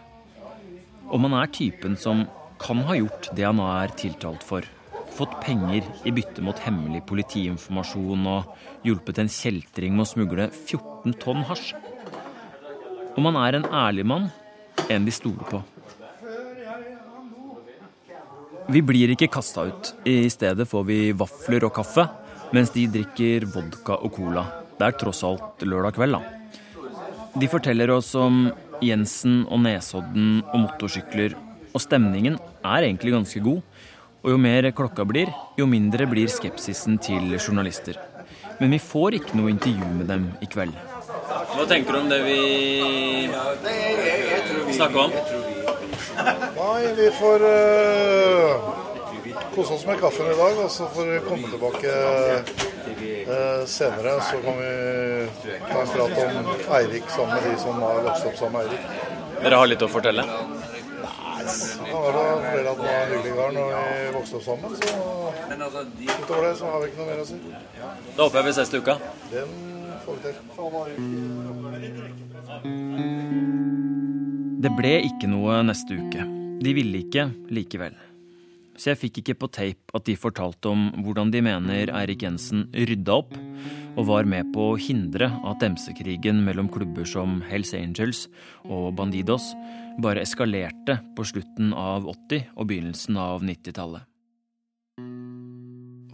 Om 1.10 1.26
han 1.28 1.40
er 1.42 1.54
typen 1.56 1.98
som 1.98 2.28
kan 2.62 2.86
ha 2.86 3.00
gjort 3.00 3.32
det 3.34 3.48
han 3.48 3.58
nå 3.58 3.66
er 3.74 3.94
tiltalt 3.98 4.46
for. 4.46 4.68
Fått 5.12 5.34
penger 5.44 5.86
i 6.08 6.14
bytte 6.16 6.44
mot 6.46 6.60
hemmelig 6.64 7.04
politiinformasjon 7.10 8.28
og 8.32 8.88
hjulpet 8.88 9.20
en 9.22 9.32
kjeltring 9.32 9.98
med 9.98 10.06
å 10.06 10.12
smugle 10.12 10.48
14 10.54 11.18
tonn 11.22 11.44
hasj. 11.50 11.74
Om 13.20 13.28
han 13.28 13.40
er 13.44 13.60
en 13.60 13.68
ærlig 13.68 14.08
mann, 14.08 14.30
en 14.88 15.06
de 15.06 15.14
stoler 15.14 15.48
på. 15.52 15.62
Vi 18.72 18.82
blir 18.88 19.12
ikke 19.12 19.28
kasta 19.32 19.66
ut. 19.68 19.94
I 20.08 20.30
stedet 20.32 20.68
får 20.70 20.84
vi 20.88 21.00
vafler 21.18 21.66
og 21.68 21.74
kaffe, 21.76 22.06
mens 22.56 22.72
de 22.72 22.86
drikker 22.94 23.50
vodka 23.52 23.98
og 24.00 24.14
cola. 24.16 24.46
Det 24.78 24.88
er 24.88 24.96
tross 25.02 25.26
alt 25.28 25.66
lørdag 25.68 25.98
kveld, 25.98 26.16
da. 26.16 26.22
De 27.36 27.48
forteller 27.52 27.92
oss 27.92 28.14
om 28.20 28.46
Jensen 28.84 29.44
og 29.52 29.62
Nesodden 29.64 30.42
og 30.42 30.66
motorsykler, 30.66 31.36
og 31.72 31.84
stemningen 31.84 32.38
er 32.64 32.88
egentlig 32.88 33.14
ganske 33.16 33.44
god. 33.44 33.62
Og 34.22 34.36
jo 34.36 34.38
mer 34.38 34.68
klokka 34.78 35.02
blir, 35.10 35.32
jo 35.58 35.66
mindre 35.66 36.06
blir 36.10 36.30
skepsisen 36.30 37.00
til 37.02 37.34
journalister. 37.40 37.98
Men 38.60 38.76
vi 38.76 38.78
får 38.78 39.18
ikke 39.18 39.38
noe 39.40 39.50
intervju 39.50 39.88
med 39.98 40.06
dem 40.12 40.28
i 40.46 40.50
kveld. 40.50 40.76
Hva 41.52 41.66
tenker 41.68 41.96
du 41.96 42.00
om 42.04 42.10
det 42.12 42.20
vi 42.28 42.42
snakka 44.78 45.08
om? 45.08 45.12
Nei, 46.22 46.82
vi 47.00 47.08
får 47.18 47.48
uh, 47.48 48.52
kose 49.56 49.74
oss 49.74 49.88
med 49.90 49.98
kaffen 50.04 50.30
i 50.30 50.38
dag, 50.38 50.62
og 50.68 50.70
så 50.70 50.86
får 50.94 51.10
vi 51.10 51.20
komme 51.26 51.50
tilbake 51.50 51.98
uh, 53.26 53.66
senere. 53.66 54.20
Så 54.30 54.38
kan 54.46 54.62
vi 54.62 54.72
ta 55.66 55.82
en 55.82 55.94
prat 55.98 56.18
om 56.28 56.54
Eirik 56.78 57.10
sammen 57.10 57.36
med 57.40 57.50
de 57.50 57.58
som 57.66 57.82
har 57.82 58.06
vokst 58.06 58.30
opp 58.30 58.38
sammen 58.44 58.62
med 58.62 58.70
Eirik. 58.70 58.84
Dere 59.42 59.64
har 59.64 59.74
litt 59.74 59.82
å 59.82 59.90
fortelle? 59.90 60.24
Nei, 62.02 62.12
så 62.12 62.22
fordi 62.42 62.62
at 62.62 62.78
han 62.78 62.78
var 62.82 62.94
en 63.02 63.12
hyggelig 63.12 63.34
kar 63.38 63.50
når 63.56 63.66
vi 63.72 64.12
vokste 64.16 64.36
opp 64.40 64.46
sammen. 64.46 64.70
Så 64.76 64.88
utover 66.22 66.44
det 66.48 66.54
så 66.58 66.66
har 66.72 66.78
vi 66.82 66.86
ikke 66.90 67.00
noe 67.02 67.10
mer 67.12 67.20
å 67.22 67.26
si. 67.30 67.36
Da 68.18 68.20
håper 68.24 68.38
jeg 68.40 68.46
vi 68.48 68.54
ses 68.58 68.70
til 68.72 68.80
uka. 68.82 68.96
Den 69.32 69.50
får 70.06 70.14
vi 70.16 70.22
til. 70.26 70.36
Det 74.62 74.72
ble 74.78 74.94
ikke 75.10 75.28
noe 75.30 75.62
neste 75.66 75.92
uke. 75.98 76.22
De 76.62 76.72
ville 76.78 76.98
ikke 77.06 77.24
likevel. 77.54 77.94
Så 78.82 78.90
jeg 78.90 78.98
fikk 78.98 79.20
ikke 79.22 79.36
på 79.44 79.50
tape 79.54 79.94
at 79.94 80.08
de 80.08 80.16
fortalte 80.18 80.72
om 80.72 80.88
hvordan 81.06 81.30
de 81.30 81.44
mener 81.46 81.92
Eirik 81.94 82.24
Jensen 82.26 82.64
rydda 82.74 83.20
opp, 83.20 83.36
og 83.94 84.08
var 84.08 84.26
med 84.26 84.50
på 84.56 84.72
å 84.72 84.80
hindre 84.82 85.28
at 85.46 85.62
MC-krigen 85.62 86.40
mellom 86.48 86.72
klubber 86.72 87.06
som 87.06 87.44
Hells 87.46 87.76
Angels 87.78 88.24
og 88.66 88.96
Bandidos 88.98 89.52
bare 90.02 90.24
eskalerte 90.26 90.98
på 91.14 91.28
slutten 91.30 91.76
av 91.78 92.10
80- 92.10 92.56
og 92.56 92.72
begynnelsen 92.72 93.22
av 93.22 93.46
90-tallet. 93.46 94.08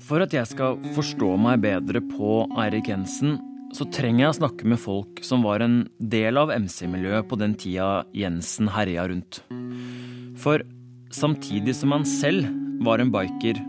For 0.04 0.24
at 0.24 0.36
jeg 0.36 0.52
skal 0.52 0.80
forstå 0.96 1.34
meg 1.40 1.64
bedre 1.64 2.04
på 2.04 2.42
Eirik 2.60 2.92
Jensen, 2.92 3.38
så 3.76 3.88
trenger 3.96 4.26
jeg 4.26 4.34
å 4.34 4.40
snakke 4.42 4.68
med 4.68 4.80
folk 4.80 5.24
som 5.24 5.44
var 5.48 5.64
en 5.64 5.86
del 6.00 6.40
av 6.40 6.52
MC-miljøet 6.52 7.32
på 7.32 7.40
den 7.40 7.56
tida 7.60 8.02
Jensen 8.16 8.72
herja 8.76 9.08
rundt. 9.08 9.46
For 10.40 10.64
samtidig 11.14 11.76
som 11.76 11.92
han 11.96 12.06
selv 12.06 12.48
var 12.84 13.00
en 13.00 13.12
biker, 13.14 13.60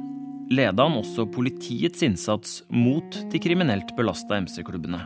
leda 0.51 0.87
han 0.89 0.99
også 0.99 1.29
politiets 1.33 2.03
innsats 2.03 2.63
mot 2.69 3.21
de 3.33 3.41
kriminelt 3.43 3.95
belasta 3.97 4.41
MC-klubbene. 4.43 5.01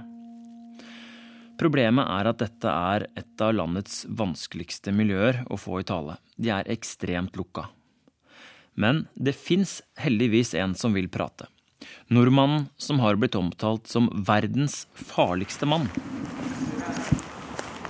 Problemet 1.61 2.09
er 2.09 2.31
at 2.31 2.41
dette 2.41 2.71
er 2.95 3.07
et 3.19 3.45
av 3.45 3.53
landets 3.55 4.03
vanskeligste 4.09 4.95
miljøer 4.95 5.45
å 5.53 5.59
få 5.61 5.83
i 5.83 5.87
tale. 5.87 6.17
De 6.37 6.51
er 6.51 6.71
ekstremt 6.73 7.37
lukka. 7.39 7.69
Men 8.75 9.07
det 9.15 9.37
fins 9.37 9.81
heldigvis 10.01 10.55
en 10.59 10.75
som 10.79 10.97
vil 10.97 11.11
prate. 11.13 11.47
Nordmannen 12.09 12.67
som 12.81 13.03
har 13.03 13.19
blitt 13.21 13.37
omtalt 13.39 13.87
som 13.91 14.09
verdens 14.27 14.87
farligste 14.95 15.69
mann. 15.69 15.91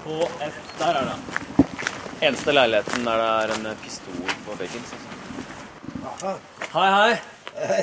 HF, 0.03 0.61
der 0.81 1.01
er 1.01 1.13
det. 1.13 1.52
Eneste 2.23 2.52
leiligheten 2.55 3.02
der 3.02 3.19
det 3.19 3.31
er 3.43 3.52
en 3.57 3.64
pistol 3.83 4.19
på 4.47 4.55
veggen. 4.55 4.85
Hei, 6.71 6.85
hei. 6.95 7.17
Hei. 7.59 7.81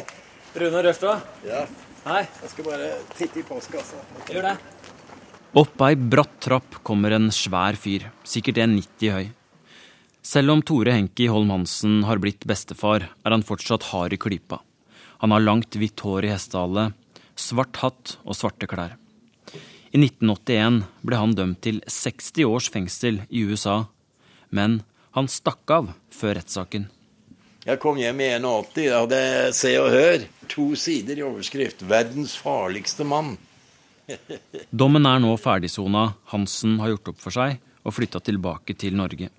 Rune 0.62 0.84
Rørstad. 0.86 1.26
Ja. 1.44 1.66
Hei. 2.06 2.22
Jeg 2.24 2.52
skal 2.54 2.68
bare 2.70 2.88
titte 3.18 3.42
i 3.42 3.44
postkassa. 3.44 4.00
Gjør 4.32 4.48
det. 4.48 4.54
Opp 5.60 5.84
ei 5.84 5.98
bratt 6.00 6.40
trapp 6.46 6.80
kommer 6.88 7.18
en 7.18 7.28
svær 7.36 7.76
fyr, 7.76 8.08
sikkert 8.24 8.62
1,90 8.64 9.12
høy. 9.18 9.28
Selv 10.24 10.56
om 10.56 10.64
Tore 10.64 10.96
Henki 10.96 11.28
Holm 11.28 11.52
Hansen 11.52 12.00
har 12.08 12.24
blitt 12.24 12.48
bestefar, 12.48 13.10
er 13.12 13.36
han 13.36 13.44
fortsatt 13.44 13.92
hard 13.92 14.16
i 14.16 14.24
klypa. 14.24 14.64
Han 15.20 15.36
har 15.36 15.44
langt, 15.44 15.76
hvitt 15.76 16.00
hår 16.00 16.30
i 16.30 16.32
hestehale, 16.32 16.94
svart 17.36 17.84
hatt 17.84 18.16
og 18.24 18.40
svarte 18.40 18.72
klær. 18.72 18.96
I 19.92 20.00
1981 20.00 20.84
ble 21.04 21.24
han 21.26 21.36
dømt 21.36 21.66
til 21.66 21.84
60 21.84 22.46
års 22.48 22.72
fengsel 22.72 23.26
i 23.28 23.44
USA, 23.44 23.82
men 24.50 24.82
han 25.18 25.30
stakk 25.32 25.72
av 25.74 25.92
før 26.14 26.38
rettssaken. 26.40 26.88
Jeg 27.66 27.80
kom 27.84 27.98
hjem 28.00 28.22
i 28.24 28.30
81, 28.40 28.70
da 28.88 29.02
hadde 29.02 29.22
Se 29.54 29.74
og 29.82 29.90
Hør. 29.94 30.24
To 30.50 30.72
sider 30.80 31.20
i 31.20 31.26
overskrift. 31.26 31.84
'Verdens 31.86 32.38
farligste 32.40 33.06
mann'. 33.06 33.36
Dommen 34.72 35.06
er 35.06 35.20
nå 35.22 35.36
ferdigsona, 35.38 36.14
Hansen 36.32 36.80
har 36.82 36.96
gjort 36.96 37.12
opp 37.14 37.20
for 37.22 37.36
seg 37.36 37.60
og 37.86 37.94
flytta 37.94 38.22
tilbake 38.26 38.74
til 38.74 38.98
Norge. 38.98 39.30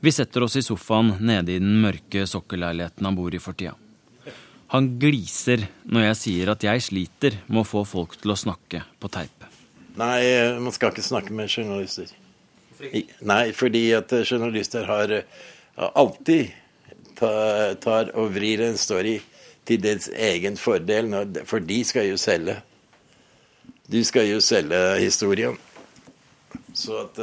Vi 0.00 0.12
setter 0.12 0.46
oss 0.46 0.56
i 0.56 0.64
sofaen 0.64 1.12
nede 1.20 1.52
i 1.52 1.60
den 1.60 1.76
mørke 1.82 2.24
sokkelleiligheten 2.24 3.04
han 3.04 3.18
bor 3.18 3.34
i 3.34 3.42
for 3.42 3.58
tida. 3.58 3.74
Han 4.72 4.94
gliser 5.02 5.66
når 5.84 6.06
jeg 6.06 6.18
sier 6.22 6.52
at 6.54 6.64
jeg 6.64 6.86
sliter 6.86 7.36
med 7.48 7.64
å 7.64 7.68
få 7.68 7.82
folk 7.84 8.14
til 8.22 8.32
å 8.32 8.38
snakke 8.38 8.84
på 9.02 9.10
teip. 9.12 9.44
Nei, 9.98 10.22
man 10.62 10.72
skal 10.72 10.94
ikke 10.94 11.04
snakke 11.04 11.34
med 11.36 11.50
journalister. 11.50 12.08
Nei, 13.20 13.52
fordi 13.52 13.84
at 13.96 14.12
journalister 14.24 14.86
har 14.88 15.12
alltid 15.76 16.50
tar 17.20 18.12
og 18.16 18.32
vrir 18.32 18.62
en 18.64 18.78
story 18.80 19.18
til 19.68 19.82
dens 19.84 20.08
egen 20.08 20.56
fordel, 20.56 21.12
for 21.44 21.60
de 21.60 21.82
skal 21.84 22.08
jo 22.08 22.16
selge. 22.20 22.56
De 23.90 24.00
skal 24.06 24.30
jo 24.30 24.40
selge 24.40 24.80
historien. 25.02 25.58
Så 26.72 27.02
at 27.04 27.20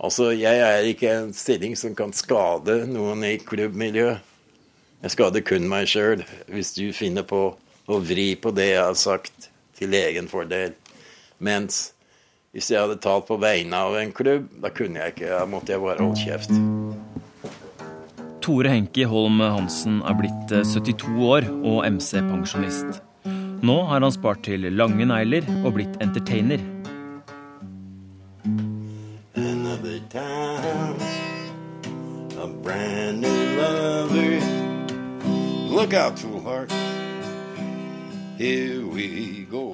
Altså, 0.00 0.30
jeg 0.32 0.56
er 0.64 0.86
ikke 0.88 1.10
en 1.12 1.32
stilling 1.36 1.74
som 1.76 1.92
kan 1.96 2.12
skade 2.16 2.86
noen 2.88 3.20
i 3.28 3.34
klubbmiljøet. 3.36 4.22
Jeg 5.00 5.12
skader 5.12 5.44
kun 5.44 5.66
meg 5.68 5.88
sjøl, 5.92 6.22
hvis 6.48 6.72
du 6.76 6.86
finner 6.96 7.24
på 7.28 7.40
å 7.84 7.98
vri 8.04 8.32
på 8.40 8.52
det 8.56 8.70
jeg 8.70 8.80
har 8.80 8.96
sagt, 8.96 9.50
til 9.76 9.96
egen 9.96 10.28
fordel. 10.28 10.72
Mens 11.40 11.90
hvis 12.50 12.70
jeg 12.72 12.82
hadde 12.82 12.98
talt 12.98 13.28
på 13.28 13.36
vegne 13.38 13.78
av 13.78 13.94
en 14.00 14.10
klubb, 14.10 14.48
da 14.58 14.72
kunne 14.74 14.98
jeg 14.98 15.14
ikke, 15.14 15.28
da 15.30 15.44
måtte 15.46 15.70
jeg 15.70 15.82
bare 15.84 16.02
holde 16.02 16.18
kjeft. 16.18 16.50
Tore 18.42 18.72
Henki 18.72 19.04
Holm 19.06 19.38
Hansen 19.38 20.00
er 20.02 20.16
blitt 20.18 20.50
72 20.50 21.12
år 21.28 21.46
og 21.60 21.84
MC-pensjonist. 21.86 22.98
Nå 23.62 23.76
har 23.86 24.02
han 24.02 24.14
spart 24.14 24.42
til 24.48 24.66
lange 24.74 25.06
negler 25.06 25.46
og 25.60 25.76
blitt 25.76 25.94
entertainer. 26.02 26.58
Another 29.36 30.00
time, 30.10 30.98
a 32.34 32.48
brand 32.64 33.20
new 33.20 33.42
lover. 33.60 34.40
Look 35.70 35.94
out, 35.94 36.18
foolheart. 36.18 36.39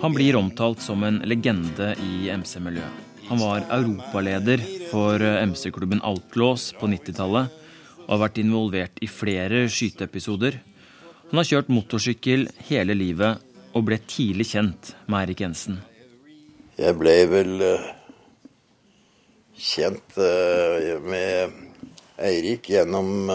Han 0.03 0.15
blir 0.15 0.37
omtalt 0.37 0.81
som 0.83 1.05
en 1.07 1.21
legende 1.23 1.93
i 2.03 2.31
MC-miljøet. 2.35 3.03
Han 3.29 3.39
var 3.39 3.67
europaleder 3.71 4.63
for 4.91 5.23
MC-klubben 5.23 6.03
Altlås 6.03 6.73
på 6.79 6.87
90-tallet 6.91 7.63
og 8.07 8.13
har 8.13 8.23
vært 8.25 8.41
involvert 8.43 9.03
i 9.03 9.09
flere 9.11 9.65
skyteepisoder. 9.71 10.61
Han 11.31 11.41
har 11.41 11.49
kjørt 11.49 11.71
motorsykkel 11.75 12.47
hele 12.69 12.95
livet 12.95 13.43
og 13.75 13.87
ble 13.89 13.99
tidlig 14.07 14.49
kjent 14.53 14.93
med 15.07 15.25
Eirik 15.25 15.43
Jensen. 15.43 15.81
Jeg 16.79 16.95
ble 17.01 17.15
vel 17.33 17.55
uh, 17.63 17.89
kjent 19.59 20.19
uh, 20.23 20.93
med 21.03 21.57
Eirik 22.27 22.71
gjennom 22.73 23.29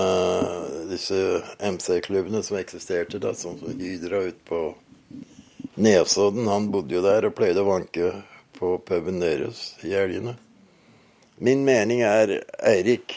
disse 0.89 1.17
MC-klubbene 1.61 2.41
som 2.41 2.57
eksisterte 2.57 3.19
da, 3.21 3.35
som 3.37 3.59
Hydra 3.61 4.23
ute 4.31 4.41
på 4.47 4.60
Nesodden. 5.81 6.47
Han 6.47 6.69
bodde 6.71 6.93
jo 6.95 7.01
der 7.01 7.25
og 7.25 7.35
pleide 7.37 7.63
å 7.63 7.69
vanke 7.71 8.13
på 8.57 8.75
puben 8.85 9.21
deres 9.21 9.71
i 9.81 9.95
helgene. 9.95 10.35
Min 11.41 11.63
mening 11.65 12.03
er 12.05 12.35
Eirik 12.69 13.15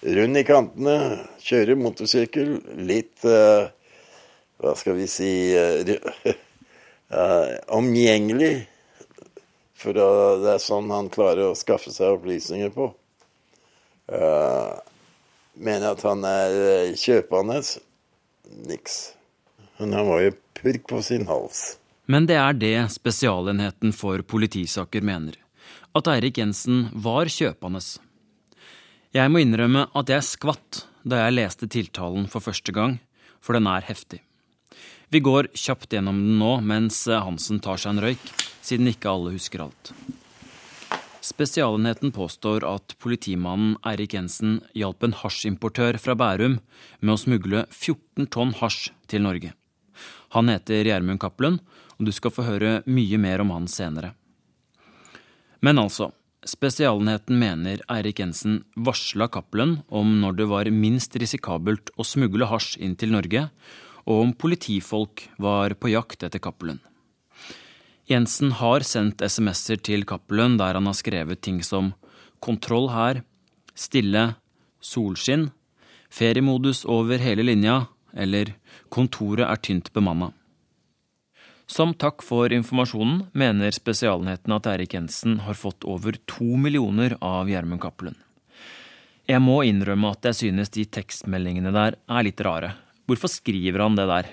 rund 0.00 0.40
i 0.40 0.44
kantene, 0.48 0.94
kjører 1.44 1.76
motorsykkel, 1.76 2.54
litt 2.88 3.26
uh, 3.28 3.68
Hva 4.60 4.72
skal 4.76 4.96
vi 4.96 5.08
si 5.08 5.32
uh, 5.52 5.84
Omgjengelig. 7.80 8.54
For 9.80 9.96
det 9.96 10.54
er 10.54 10.60
sånn 10.60 10.92
han 10.92 11.08
klarer 11.12 11.50
å 11.50 11.58
skaffe 11.58 11.92
seg 11.92 12.16
opplysninger 12.16 12.72
på. 12.72 12.90
Uh, 14.08 14.72
mener 15.56 15.92
at 15.92 16.04
han 16.08 16.24
er 16.28 16.96
kjøpende. 17.00 17.60
Niks. 18.68 18.98
Men 19.76 19.96
han 19.96 20.08
var 20.08 20.24
jo 20.24 20.34
purk 20.60 20.88
på 20.92 21.04
sin 21.04 21.28
hals. 21.28 21.79
Men 22.10 22.26
det 22.26 22.38
er 22.42 22.56
det 22.58 22.76
Spesialenheten 22.90 23.92
for 23.94 24.22
politisaker 24.26 25.04
mener. 25.06 25.36
At 25.94 26.08
Eirik 26.10 26.40
Jensen 26.40 26.88
var 26.90 27.30
kjøpende. 27.30 27.82
Jeg 29.14 29.30
må 29.30 29.42
innrømme 29.42 29.86
at 29.94 30.10
jeg 30.10 30.26
skvatt 30.26 30.84
da 31.06 31.20
jeg 31.22 31.36
leste 31.36 31.68
tiltalen 31.70 32.26
for 32.30 32.42
første 32.42 32.74
gang, 32.74 32.98
for 33.38 33.54
den 33.54 33.68
er 33.70 33.86
heftig. 33.86 34.20
Vi 35.10 35.22
går 35.22 35.52
kjapt 35.54 35.94
gjennom 35.94 36.18
den 36.18 36.38
nå 36.38 36.56
mens 36.66 37.04
Hansen 37.10 37.62
tar 37.62 37.78
seg 37.78 37.94
en 37.94 38.02
røyk, 38.02 38.26
siden 38.62 38.90
ikke 38.90 39.10
alle 39.10 39.34
husker 39.34 39.64
alt. 39.64 39.92
Spesialenheten 41.22 42.14
påstår 42.16 42.64
at 42.66 42.94
politimannen 43.02 43.76
Eirik 43.86 44.16
Jensen 44.16 44.60
hjalp 44.74 45.04
en 45.06 45.14
hasjimportør 45.14 45.98
fra 46.00 46.16
Bærum 46.18 46.58
med 47.02 47.14
å 47.14 47.18
smugle 47.20 47.66
14 47.68 48.30
tonn 48.34 48.54
hasj 48.58 48.88
til 49.10 49.26
Norge. 49.26 49.52
Han 50.34 50.50
heter 50.50 50.86
Gjermund 50.86 51.20
Cappelen, 51.22 51.58
og 52.00 52.08
du 52.08 52.14
skal 52.16 52.32
få 52.32 52.46
høre 52.48 52.80
mye 52.88 53.20
mer 53.20 53.44
om 53.44 53.52
han 53.52 53.68
senere. 53.68 54.14
Men 55.60 55.78
altså, 55.78 56.08
Spesialenheten 56.48 57.36
mener 57.36 57.82
Eirik 57.92 58.22
Jensen 58.22 58.62
varsla 58.72 59.26
Cappelen 59.28 59.82
om 59.92 60.14
når 60.22 60.38
det 60.38 60.46
var 60.48 60.70
minst 60.72 61.12
risikabelt 61.20 61.92
å 62.00 62.06
smugle 62.06 62.48
hasj 62.48 62.78
inn 62.80 62.94
til 62.96 63.12
Norge, 63.12 63.50
og 64.08 64.22
om 64.24 64.32
politifolk 64.32 65.26
var 65.36 65.76
på 65.76 65.92
jakt 65.92 66.24
etter 66.24 66.40
Cappelen. 66.40 66.80
Jensen 68.08 68.56
har 68.56 68.82
sendt 68.88 69.20
SMS-er 69.20 69.84
til 69.84 70.06
Cappelen 70.08 70.56
der 70.58 70.80
han 70.80 70.88
har 70.88 70.96
skrevet 70.96 71.44
ting 71.44 71.60
som 71.62 71.92
kontroll 72.40 72.88
her, 72.94 73.20
stille, 73.76 74.40
solskinn, 74.80 75.50
feriemodus 76.08 76.86
over 76.88 77.20
hele 77.20 77.44
linja 77.44 77.82
eller 78.16 78.56
kontoret 78.88 79.44
er 79.44 79.60
tynt 79.60 79.92
bemanna. 79.92 80.32
Som 81.70 81.92
takk 81.94 82.24
for 82.26 82.50
informasjonen 82.50 83.28
mener 83.38 83.70
Spesialenheten 83.70 84.50
at 84.56 84.66
Erik 84.66 84.96
Jensen 84.96 85.36
har 85.44 85.54
fått 85.54 85.84
over 85.86 86.16
to 86.26 86.56
millioner 86.58 87.14
av 87.22 87.46
Gjermund 87.46 87.78
Cappelen. 87.84 88.16
Jeg 89.30 89.38
må 89.44 89.60
innrømme 89.62 90.10
at 90.10 90.26
jeg 90.26 90.38
synes 90.40 90.72
de 90.74 90.82
tekstmeldingene 90.98 91.70
der 91.70 91.94
er 92.10 92.26
litt 92.26 92.42
rare. 92.42 92.72
Hvorfor 93.06 93.30
skriver 93.30 93.84
han 93.84 93.94
det 93.94 94.08
der? 94.10 94.32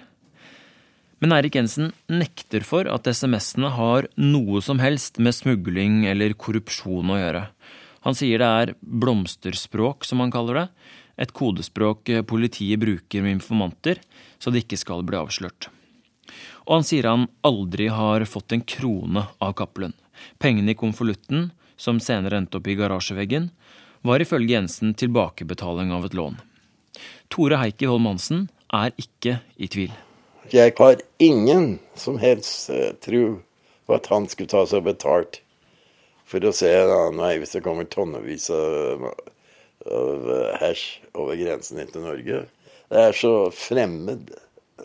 Men 1.21 1.37
Erik 1.37 1.59
Jensen 1.59 1.93
nekter 2.09 2.65
for 2.65 2.89
at 2.89 3.05
SMS-ene 3.05 3.69
har 3.77 4.09
noe 4.17 4.65
som 4.65 4.81
helst 4.81 5.21
med 5.21 5.37
smugling 5.37 6.07
eller 6.09 6.33
korrupsjon 6.33 7.13
å 7.13 7.21
gjøre. 7.21 7.47
Han 8.09 8.17
sier 8.17 8.41
det 8.41 8.51
er 8.63 8.75
blomsterspråk, 8.81 10.09
som 10.09 10.25
han 10.25 10.33
kaller 10.33 10.63
det, 10.63 10.67
et 11.21 11.37
kodespråk 11.37 12.09
politiet 12.25 12.81
bruker 12.81 13.21
med 13.21 13.37
informanter, 13.37 14.01
så 14.41 14.49
det 14.49 14.65
ikke 14.65 14.81
skal 14.81 15.05
bli 15.05 15.21
avslørt. 15.21 15.69
Og 16.67 16.79
han 16.79 16.87
sier 16.87 17.07
han 17.09 17.27
aldri 17.47 17.87
har 17.93 18.25
fått 18.29 18.55
en 18.55 18.65
krone 18.65 19.27
av 19.37 19.53
Cappelen. 19.59 19.95
Pengene 20.41 20.73
i 20.73 20.79
konvolutten, 20.79 21.51
som 21.77 22.01
senere 22.01 22.41
endte 22.41 22.59
opp 22.59 22.67
i 22.67 22.75
garasjeveggen, 22.77 23.51
var 24.01 24.23
ifølge 24.23 24.55
Jensen 24.55 24.93
tilbakebetaling 24.97 25.91
av 25.93 26.05
et 26.07 26.17
lån. 26.17 26.37
Tore 27.33 27.59
Heikki 27.61 27.89
Holm 27.89 28.07
Hansen 28.09 28.47
er 28.73 28.93
ikke 28.97 29.39
i 29.55 29.69
tvil. 29.71 29.93
Jeg 30.51 30.73
har 30.77 31.01
ingen 31.19 31.77
som 31.99 32.17
helst 32.21 32.69
uh, 32.71 32.93
tro 33.03 33.39
på 33.87 33.95
at 33.95 34.07
han 34.11 34.27
skulle 34.31 34.51
ta 34.51 34.63
seg 34.67 34.85
betalt 34.85 35.41
for 36.27 36.43
å 36.43 36.53
se 36.55 36.69
en 36.71 36.91
annen 36.91 37.41
hvis 37.41 37.55
det 37.55 37.63
kommer 37.63 37.87
tonnevis 37.87 38.49
av, 38.51 39.07
av 39.87 40.31
hasj 40.61 40.85
over 41.15 41.39
grensen 41.39 41.79
inn 41.81 41.91
til 41.91 42.03
Norge. 42.03 42.41
Det 42.87 43.03
er 43.03 43.15
så 43.15 43.33
fremmed 43.51 44.31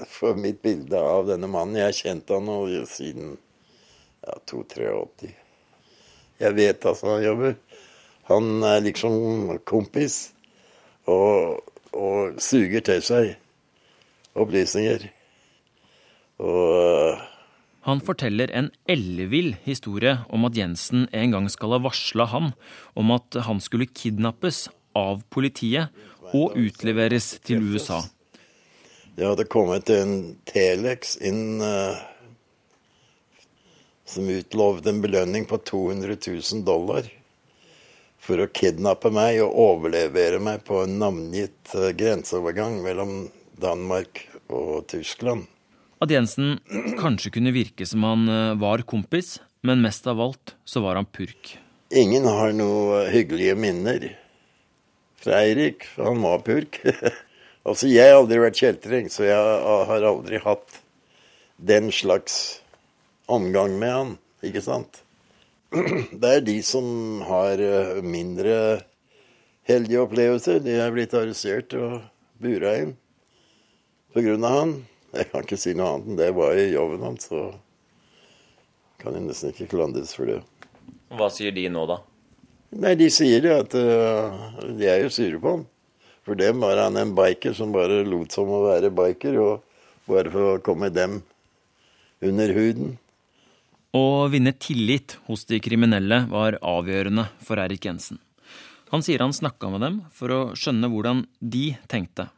for 0.08 0.38
mitt 0.38 0.62
bilde 0.62 0.98
av 0.98 1.26
denne 1.28 1.48
mannen. 1.50 1.78
Jeg 1.78 1.88
har 1.88 1.98
kjent 1.98 2.32
han 2.32 2.46
nå 2.48 2.58
siden 2.90 3.36
ja, 4.24 4.36
82-83. 4.48 5.32
Jeg 6.42 6.56
vet 6.58 6.86
altså 6.88 7.14
han 7.14 7.26
jobber. 7.26 7.56
Han 8.30 8.62
er 8.66 8.84
liksom 8.84 9.58
kompis 9.68 10.32
og, 11.10 11.60
og 11.92 12.38
suger 12.42 12.84
til 12.86 13.02
seg 13.04 13.34
opplysninger. 14.38 15.10
Og 16.42 17.20
han 17.82 17.98
forteller 17.98 18.50
en 18.54 18.70
ellevill 18.90 19.56
historie 19.64 20.14
om 20.30 20.46
at 20.46 20.54
Jensen 20.54 21.08
en 21.10 21.34
gang 21.34 21.48
skal 21.50 21.74
ha 21.74 21.80
varsla 21.82 22.28
ham 22.30 22.52
om 22.94 23.10
at 23.10 23.40
han 23.48 23.58
skulle 23.62 23.90
kidnappes 23.90 24.68
av 24.94 25.24
politiet 25.34 25.90
og 26.30 26.54
utleveres 26.54 27.32
til 27.42 27.64
USA. 27.72 28.04
Det 29.14 29.26
hadde 29.26 29.44
kommet 29.44 29.90
en 29.92 30.36
Telex 30.48 31.18
inn 31.20 31.60
uh, 31.60 31.98
som 34.08 34.28
utlovde 34.28 34.88
en 34.88 35.02
belønning 35.04 35.44
på 35.48 35.58
200 35.58 36.16
000 36.16 36.62
dollar 36.64 37.08
for 38.22 38.40
å 38.40 38.48
kidnappe 38.54 39.10
meg 39.12 39.42
og 39.44 39.58
overlevere 39.66 40.38
meg 40.40 40.62
på 40.64 40.84
en 40.86 40.96
navngitt 41.02 41.74
uh, 41.76 41.90
grenseovergang 41.92 42.78
mellom 42.84 43.26
Danmark 43.60 44.24
og 44.48 44.86
Tyskland. 44.88 45.44
At 46.02 46.10
Jensen 46.10 46.56
kanskje 46.98 47.34
kunne 47.36 47.52
virke 47.54 47.84
som 47.88 48.06
han 48.08 48.24
uh, 48.32 48.54
var 48.60 48.86
kompis, 48.88 49.36
men 49.60 49.84
mest 49.84 50.08
av 50.08 50.22
alt 50.24 50.54
så 50.64 50.80
var 50.86 50.96
han 50.96 51.10
purk. 51.12 51.58
Ingen 51.92 52.24
har 52.24 52.56
noe 52.56 53.04
hyggelige 53.12 53.58
minner 53.60 54.08
fra 55.20 55.42
Eirik. 55.44 55.84
Han 56.00 56.24
var 56.24 56.40
purk. 56.46 56.80
altså, 57.64 57.90
jeg 57.90 58.10
har 58.10 58.20
aldri 58.20 58.40
vært 58.42 58.60
kjeltring, 58.60 59.10
så 59.12 59.26
jeg 59.28 59.36
har 59.88 60.08
aldri 60.08 60.40
hatt 60.44 60.80
den 61.62 61.90
slags 61.94 62.60
omgang 63.30 63.78
med 63.78 63.92
han, 63.96 64.16
ikke 64.44 64.64
sant? 64.64 65.02
Det 65.72 66.28
er 66.28 66.42
de 66.44 66.58
som 66.66 67.22
har 67.24 67.60
mindre 68.04 68.56
heldige 69.68 70.02
opplevelser. 70.02 70.58
De 70.60 70.74
er 70.76 70.92
blitt 70.92 71.14
arrestert 71.16 71.72
og 71.78 72.02
bura 72.42 72.74
inn 72.82 72.96
pga. 74.12 74.36
han. 74.48 74.84
Jeg 75.12 75.28
kan 75.30 75.44
ikke 75.44 75.60
si 75.60 75.74
noe 75.76 75.90
annet 75.92 76.08
enn 76.08 76.20
det 76.20 76.30
var 76.36 76.56
i 76.56 76.70
jobben 76.72 77.04
hans, 77.04 77.28
så 77.28 77.50
kan 79.02 79.16
jeg 79.16 79.26
nesten 79.26 79.52
ikke 79.52 79.68
klandres 79.74 80.14
for 80.16 80.28
det. 80.30 80.38
Hva 81.12 81.28
sier 81.32 81.52
de 81.52 81.66
nå, 81.68 81.84
da? 81.90 81.98
Nei, 82.80 82.94
De 82.96 83.10
sier 83.12 83.44
at 83.52 83.74
uh, 83.76 84.54
de 84.78 84.88
er 84.88 85.02
jo 85.04 85.12
sure 85.12 85.40
på 85.42 85.56
han. 85.56 85.66
For 86.22 86.38
dem 86.38 86.62
var 86.62 86.78
han 86.78 86.96
en 86.96 87.14
biker 87.18 87.54
som 87.56 87.72
bare 87.74 88.04
lot 88.06 88.34
som 88.34 88.50
å 88.50 88.62
være 88.68 88.92
biker, 88.94 89.38
og 89.42 90.10
bare 90.10 90.30
for 90.30 90.50
å 90.52 90.60
komme 90.62 90.90
dem 90.94 91.20
under 92.22 92.52
huden. 92.54 92.98
Å 93.92 94.28
vinne 94.32 94.54
tillit 94.56 95.18
hos 95.26 95.44
de 95.50 95.58
kriminelle 95.60 96.22
var 96.30 96.56
avgjørende 96.62 97.26
for 97.44 97.60
Erik 97.60 97.84
Jensen. 97.84 98.20
Han 98.92 99.02
sier 99.04 99.24
han 99.24 99.34
snakka 99.34 99.70
med 99.72 99.82
dem 99.84 99.98
for 100.12 100.32
å 100.32 100.40
skjønne 100.56 100.88
hvordan 100.92 101.24
de 101.40 101.72
tenkte. 101.90 102.28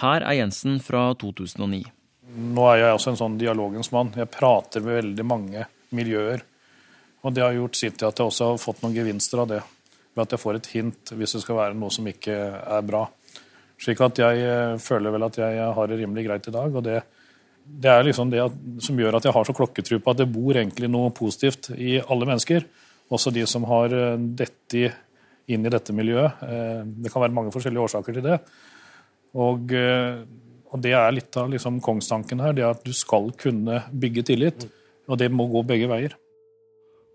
Her 0.00 0.24
er 0.24 0.38
Jensen 0.38 0.78
fra 0.80 1.10
2009. 1.20 1.82
Nå 2.30 2.66
er 2.70 2.84
jeg 2.84 2.94
også 2.94 3.12
en 3.12 3.20
sånn 3.20 3.38
dialogens 3.40 3.90
mann. 3.92 4.12
Jeg 4.16 4.30
prater 4.32 4.84
med 4.84 5.00
veldig 5.00 5.26
mange 5.26 5.66
miljøer. 5.96 6.44
Og 7.26 7.34
det 7.36 7.44
har 7.44 7.56
gjort 7.56 7.76
sitt 7.76 7.98
til 8.00 8.08
at 8.08 8.20
jeg 8.20 8.30
også 8.30 8.52
har 8.52 8.60
fått 8.62 8.84
noen 8.84 8.96
gevinster 8.96 9.42
av 9.42 9.50
det. 9.50 9.60
Ved 10.20 10.28
at 10.28 10.36
jeg 10.36 10.42
får 10.42 10.58
et 10.58 10.68
hint 10.74 11.12
hvis 11.16 11.32
det 11.32 11.40
skal 11.46 11.56
være 11.56 11.76
noe 11.80 11.92
som 11.94 12.04
ikke 12.10 12.36
er 12.60 12.84
bra. 12.84 13.06
Slik 13.80 14.02
at 14.04 14.20
jeg 14.20 14.44
eh, 14.44 14.76
føler 14.82 15.14
vel 15.14 15.24
at 15.24 15.38
jeg 15.40 15.68
har 15.76 15.88
det 15.88 15.96
rimelig 16.02 16.26
greit 16.26 16.48
i 16.50 16.52
dag. 16.52 16.74
Og 16.76 16.84
det, 16.84 16.98
det 17.64 17.92
er 17.92 18.04
liksom 18.04 18.32
det 18.32 18.44
som 18.84 19.00
gjør 19.00 19.16
at 19.16 19.28
jeg 19.28 19.36
har 19.36 19.48
så 19.48 19.56
klokketro 19.56 20.00
på 20.04 20.12
at 20.12 20.20
det 20.20 20.28
bor 20.28 20.52
egentlig 20.52 20.90
noe 20.92 21.14
positivt 21.16 21.70
i 21.78 21.96
alle 22.02 22.28
mennesker. 22.28 22.66
Også 23.10 23.32
de 23.32 23.46
som 23.48 23.64
har 23.70 23.96
eh, 23.96 24.18
dette 24.42 24.92
inn 25.50 25.64
i 25.64 25.72
dette 25.72 25.96
miljøet. 25.96 26.44
Eh, 26.44 26.82
det 26.84 27.12
kan 27.12 27.24
være 27.24 27.36
mange 27.40 27.54
forskjellige 27.54 27.88
årsaker 27.88 28.18
til 28.18 28.28
det. 28.28 28.36
Og, 29.40 29.70
og 29.70 30.80
det 30.82 30.90
er 30.98 31.12
litt 31.14 31.36
av 31.38 31.52
liksom 31.52 31.76
kongstanken 31.86 32.40
her, 32.42 32.56
det 32.58 32.64
at 32.66 32.80
du 32.82 32.90
skal 32.90 33.28
kunne 33.38 33.84
bygge 33.94 34.24
tillit. 34.26 34.66
Og 35.06 35.20
det 35.22 35.30
må 35.30 35.46
gå 35.52 35.62
begge 35.68 35.86
veier. 35.86 36.16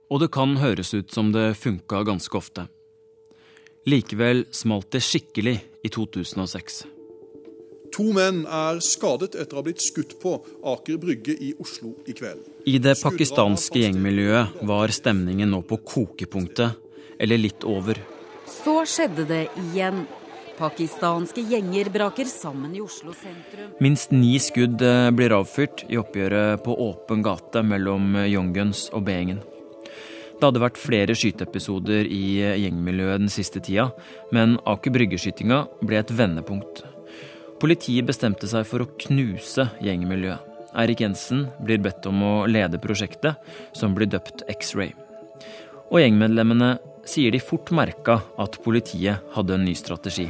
Og 0.07 0.21
det 0.23 0.29
kan 0.31 0.55
høres 0.61 0.93
ut 0.95 1.11
som 1.11 1.33
det 1.35 1.57
funka 1.59 2.05
ganske 2.07 2.39
ofte. 2.39 2.69
Likevel 3.85 4.47
smalt 4.49 4.89
det 4.95 5.03
skikkelig 5.05 5.59
i 5.85 5.89
2006. 5.93 6.85
To 7.93 8.05
menn 8.17 8.41
er 8.49 8.79
skadet 8.81 9.37
etter 9.37 9.53
å 9.53 9.61
ha 9.61 9.65
blitt 9.67 9.83
skutt 9.85 10.15
på 10.19 10.33
Aker 10.71 10.97
Brygge 10.99 11.35
i 11.37 11.51
Oslo 11.61 11.93
i 12.09 12.15
kveld. 12.17 12.41
I 12.65 12.79
det 12.81 12.95
pakistanske 12.97 13.85
gjengmiljøet 13.85 14.57
var 14.65 14.91
stemningen 14.91 15.53
nå 15.53 15.61
på 15.69 15.77
kokepunktet, 15.85 16.81
eller 17.21 17.39
litt 17.39 17.63
over. 17.63 18.01
Så 18.49 18.81
skjedde 18.89 19.29
det 19.29 19.43
igjen. 19.67 20.07
Pakistanske 20.57 21.45
gjenger 21.45 21.93
braker 21.93 22.25
sammen 22.25 22.73
i 22.73 22.81
Oslo 22.81 23.13
sentrum. 23.13 23.73
Minst 23.83 24.11
ni 24.15 24.33
skudd 24.41 24.81
eh, 24.81 25.11
blir 25.13 25.35
avfyrt 25.35 25.85
i 25.91 25.99
oppgjøret 26.01 26.63
på 26.65 26.73
åpen 26.89 27.21
gate 27.21 27.61
mellom 27.61 28.15
Young-Guns 28.25 28.87
og 28.95 29.05
Beingen. 29.05 29.43
Det 30.35 30.43
hadde 30.43 30.63
vært 30.63 30.79
flere 30.79 31.15
skyteepisoder 31.15 32.09
i 32.11 32.23
eh, 32.43 32.57
gjengmiljøet 32.65 33.23
den 33.23 33.31
siste 33.31 33.61
tida, 33.63 33.87
men 34.35 34.57
Aker 34.67 34.91
Brygge-skytinga 34.91 35.61
ble 35.85 36.01
et 36.01 36.11
vendepunkt. 36.11 36.83
Politiet 37.61 38.07
bestemte 38.07 38.49
seg 38.51 38.67
for 38.67 38.83
å 38.83 38.89
knuse 39.07 39.69
gjengmiljøet. 39.83 40.51
Eirik 40.75 41.05
Jensen 41.05 41.45
blir 41.63 41.79
bedt 41.79 42.03
om 42.09 42.19
å 42.19 42.33
lede 42.51 42.81
prosjektet, 42.83 43.39
som 43.71 43.95
blir 43.95 44.11
døpt 44.11 44.43
X-Ray. 44.51 44.91
Og 45.87 46.01
gjengmedlemmene 46.01 46.73
sier 47.07 47.31
de 47.31 47.39
fort 47.39 47.71
merka 47.71 48.19
at 48.41 48.59
politiet 48.65 49.23
hadde 49.37 49.55
en 49.55 49.63
ny 49.63 49.77
strategi. 49.77 50.27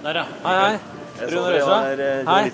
Der, 0.00 0.22
ja. 0.22 0.24
Hei, 0.46 0.56
hei. 0.62 0.99
Rune 1.20 1.52
Røisa. 1.52 1.78
Hei. 2.30 2.50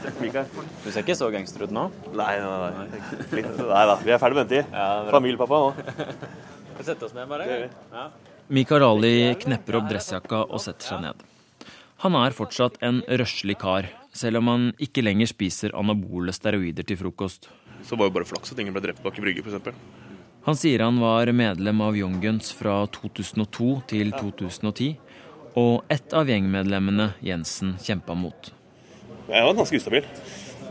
Du 0.85 0.90
ser 0.90 1.02
ikke 1.02 1.16
så 1.18 1.29
gangster 1.35 1.66
ut 1.66 1.74
nå? 1.74 1.87
Nei, 2.18 2.33
nei, 2.42 2.70
nei. 2.76 3.42
Nei 3.61 3.85
da, 3.90 3.96
vi 4.02 4.14
er 4.14 4.22
ferdig 4.22 4.38
med 4.40 4.48
den 4.48 4.52
tid. 4.57 4.74
Ja, 4.74 4.88
Familiepappa 5.14 5.61
nå. 5.62 5.70
Vi 6.76 6.87
setter 6.87 7.09
oss 7.09 7.14
ned, 7.16 7.29
bare. 7.31 7.46
Ja. 7.92 8.09
Mikael 8.52 8.85
Ali 8.87 9.14
knepper 9.42 9.81
opp 9.81 9.88
dressjakka 9.90 10.42
og 10.46 10.61
setter 10.62 10.92
seg 10.92 11.05
ned. 11.07 11.22
Han 12.05 12.16
er 12.18 12.35
fortsatt 12.37 12.76
en 12.85 13.00
røslig 13.09 13.57
kar, 13.59 13.88
selv 14.12 14.42
om 14.42 14.50
han 14.52 14.66
ikke 14.83 15.05
lenger 15.07 15.31
spiser 15.31 15.72
anabole 15.79 16.35
steroider 16.37 16.85
til 16.87 16.98
frokost. 17.00 17.48
Så 17.87 17.96
var 17.96 18.11
jo 18.11 18.16
bare 18.18 18.29
flaks 18.29 18.52
at 18.52 18.61
ingen 18.61 18.76
ble 18.76 18.83
drept 18.85 19.00
bak 19.05 19.16
i 19.16 19.24
brygge, 19.24 19.46
f.eks. 19.46 19.79
Han 20.46 20.59
sier 20.59 20.85
han 20.85 21.00
var 21.02 21.31
medlem 21.35 21.81
av 21.83 21.96
Young 21.98 22.20
Guns 22.22 22.52
fra 22.55 22.83
2002 22.92 23.70
til 23.90 24.12
2010, 24.14 24.92
og 25.57 25.88
ett 25.90 26.12
av 26.14 26.29
gjengmedlemmene 26.29 27.14
Jensen 27.24 27.74
kjempa 27.83 28.14
mot. 28.14 28.52
Jeg 29.26 29.42
var 29.42 29.56
ganske 29.58 29.78
ustabil. 29.80 30.04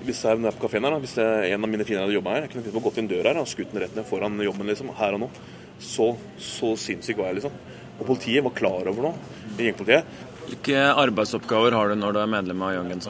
Hvis 0.05 0.21
jeg 0.23 0.37
er 0.37 0.53
på 0.55 0.67
kafeen 0.67 0.85
her, 0.85 0.93
da, 0.95 1.01
hvis 1.01 1.17
en 1.19 1.65
av 1.65 1.71
mine 1.71 1.85
fiender 1.87 2.05
hadde 2.05 2.15
jobba 2.15 2.35
her, 2.35 2.45
jeg 2.45 2.53
kunne 2.53 2.83
gått 2.85 2.99
inn 3.01 3.09
døra 3.09 3.33
her 3.33 3.41
og 3.41 3.49
skutt 3.49 3.73
den 3.73 3.81
rett 3.83 3.95
ned 3.97 4.07
foran 4.07 4.37
jobben, 4.45 4.69
liksom, 4.69 4.93
her 4.99 5.17
og 5.17 5.25
nå. 5.25 5.29
Så, 5.81 6.13
så 6.39 6.71
sinnssyk 6.79 7.19
var 7.19 7.33
jeg, 7.33 7.41
liksom. 7.41 7.57
Og 7.95 8.05
politiet 8.07 8.45
var 8.45 8.55
klar 8.55 8.87
over 8.91 9.09
noe. 9.09 9.33
Gjengpolitiet. 9.57 10.07
Hvilke 10.45 10.83
arbeidsoppgaver 11.01 11.75
har 11.75 11.89
du 11.89 11.97
når 11.99 12.15
du 12.15 12.21
er 12.21 12.31
medlem 12.31 12.63
av 12.63 12.75
Young 12.77 12.93
Guns? 12.93 13.09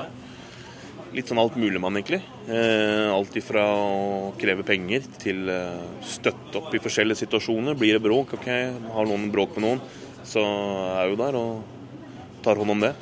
Litt 1.15 1.29
sånn 1.29 1.39
alt 1.43 1.59
mulig 1.59 1.79
mann, 1.83 1.99
egentlig. 1.99 2.23
Eh, 2.47 3.11
alt 3.11 3.37
ifra 3.37 3.67
å 3.75 4.33
kreve 4.39 4.65
penger 4.67 5.05
til 5.21 5.45
eh, 5.51 5.85
støtte 6.15 6.61
opp 6.61 6.73
i 6.73 6.81
forskjellige 6.81 7.21
situasjoner. 7.21 7.77
Blir 7.79 7.99
det 7.99 8.03
bråk, 8.07 8.37
ok, 8.39 8.49
har 8.97 9.09
noen 9.11 9.29
bråk 9.35 9.59
med 9.59 9.67
noen, 9.67 9.83
så 10.25 10.41
er 10.41 11.03
jeg 11.03 11.13
jo 11.13 11.21
der 11.21 11.39
og 11.43 12.39
tar 12.45 12.61
hånd 12.61 12.79
om 12.79 12.85
det. 12.87 12.95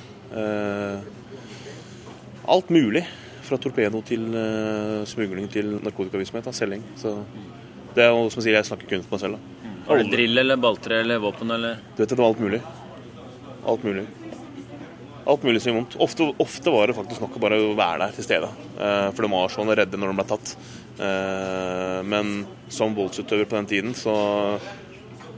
Alt 2.45 2.69
mulig. 2.73 3.05
Fra 3.43 3.59
torpedo 3.59 3.99
til 4.07 4.23
uh, 4.35 5.03
smugling 5.07 5.49
til 5.51 5.75
narkotikavirksomhet. 5.83 6.49
Selging. 6.55 6.83
Så 6.99 7.17
det 7.95 8.05
er 8.05 8.11
jo 8.11 8.29
som 8.31 8.41
jeg 8.41 8.49
sier, 8.49 8.57
jeg 8.57 8.69
snakker 8.71 8.89
kun 8.89 9.05
for 9.05 9.17
meg 9.17 9.23
selv. 9.23 9.39
Da. 9.39 9.71
Har 9.87 9.99
du 9.99 10.11
drill 10.11 10.39
eller 10.39 10.59
balltre 10.59 11.01
eller 11.03 11.19
våpen 11.23 11.51
eller? 11.51 11.81
Du 11.93 12.03
vet, 12.03 12.09
det 12.09 12.19
var 12.19 12.31
alt 12.31 12.43
mulig. 12.43 12.61
Alt 13.67 13.83
mulig. 13.87 14.05
Alt 15.25 15.43
mulig 15.43 15.61
som 15.63 15.77
vondt. 15.77 15.97
Ofte, 16.03 16.29
ofte, 16.43 16.71
var 16.71 16.87
det 16.87 16.95
faktisk 16.97 17.23
nok 17.23 17.35
å 17.37 17.43
bare 17.43 17.59
være 17.63 17.99
der 18.05 18.15
til 18.15 18.27
stede. 18.27 18.49
Uh, 18.79 19.09
for 19.11 19.23
de 19.23 19.31
var 19.35 19.53
sånn 19.53 19.75
redde 19.75 19.99
når 19.99 20.11
de 20.11 20.17
ble 20.19 20.29
tatt. 20.31 20.55
Uh, 20.99 21.99
men 22.07 22.33
som 22.71 22.95
voldsutøver 22.95 23.47
på 23.47 23.59
den 23.59 23.69
tiden, 23.71 23.95
så, 23.97 24.15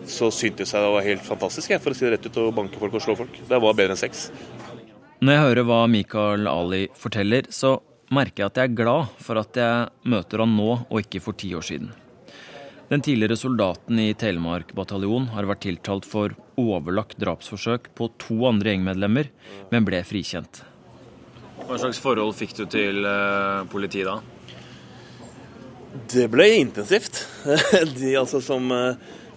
så 0.10 0.32
syntes 0.34 0.74
jeg 0.74 0.86
det 0.86 0.94
var 0.96 1.06
helt 1.06 1.26
fantastisk 1.26 1.74
jeg, 1.74 1.84
for 1.84 1.94
å 1.94 1.98
si 1.98 2.08
det 2.08 2.16
rett 2.16 2.30
ut, 2.30 2.42
å 2.42 2.54
banke 2.56 2.82
folk 2.82 2.98
og 2.98 3.06
slå 3.06 3.18
folk. 3.22 3.42
Det 3.50 3.62
var 3.62 3.78
bedre 3.78 3.98
enn 3.98 4.02
sex. 4.02 4.30
Når 5.26 5.34
jeg 5.34 5.42
hører 5.42 5.66
hva 5.66 5.78
Mikael 5.90 6.46
Ali 6.46 6.80
forteller, 6.94 7.48
så 7.50 7.80
merker 8.14 8.44
jeg 8.44 8.52
at 8.52 8.58
jeg 8.60 8.70
er 8.70 8.76
glad 8.78 9.14
for 9.26 9.40
at 9.42 9.58
jeg 9.58 10.12
møter 10.12 10.44
han 10.44 10.52
nå 10.54 10.68
og 10.84 11.00
ikke 11.00 11.22
for 11.24 11.34
ti 11.42 11.50
år 11.58 11.66
siden. 11.66 11.88
Den 12.92 13.02
tidligere 13.02 13.40
soldaten 13.40 13.98
i 14.04 14.12
Telemark 14.14 14.76
bataljon 14.78 15.32
har 15.34 15.48
vært 15.50 15.64
tiltalt 15.66 16.06
for 16.06 16.36
overlagt 16.62 17.18
drapsforsøk 17.24 17.90
på 17.98 18.12
to 18.22 18.38
andre 18.52 18.76
gjengmedlemmer, 18.76 19.32
men 19.74 19.88
ble 19.88 20.04
frikjent. 20.06 20.62
Hva 21.64 21.82
slags 21.82 22.04
forhold 22.04 22.38
fikk 22.38 22.54
du 22.60 22.64
til 22.70 23.02
uh, 23.02 23.66
politiet 23.72 24.06
da? 24.06 24.20
Det 26.14 26.30
ble 26.30 26.52
intensivt. 26.60 27.24
De 27.98 28.14
altså 28.20 28.44
som 28.46 28.70
uh, 28.70 28.94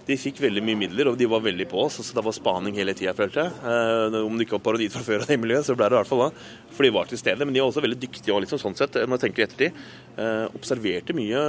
de 0.09 0.17
fikk 0.17 0.41
veldig 0.41 0.63
mye 0.65 0.79
midler, 0.79 1.11
og 1.11 1.17
de 1.19 1.27
var 1.29 1.43
veldig 1.45 1.67
på 1.69 1.83
oss. 1.83 1.99
så 2.01 2.15
Det 2.17 2.23
var 2.25 2.35
spaning 2.35 2.77
hele 2.79 2.95
tida, 2.97 3.13
følte 3.17 3.45
jeg. 3.45 3.53
Eh, 3.61 4.17
om 4.25 4.37
det 4.37 4.47
ikke 4.47 4.57
var 4.57 4.65
parodi 4.65 4.89
fra 4.89 5.05
før 5.05 5.23
av 5.23 5.29
det 5.29 5.39
miljøet, 5.41 5.67
så 5.67 5.75
ble 5.77 5.89
det 5.89 5.97
i 5.97 5.99
hvert 5.99 6.09
fall 6.09 6.23
da. 6.25 6.29
For 6.73 6.87
de 6.87 6.93
var 6.95 7.09
til 7.09 7.21
stede. 7.21 7.45
Men 7.45 7.53
de 7.53 7.61
var 7.61 7.69
også 7.69 7.85
veldig 7.85 8.01
dyktige 8.01 8.33
og 8.33 8.43
liksom, 8.43 8.61
sånn 8.61 8.77
sett, 8.79 8.97
når 8.97 9.17
jeg 9.17 9.25
tenker 9.27 9.43
i 9.43 9.47
ettertid. 9.47 9.81
Eh, 10.17 10.45
observerte 10.57 11.17
mye 11.17 11.43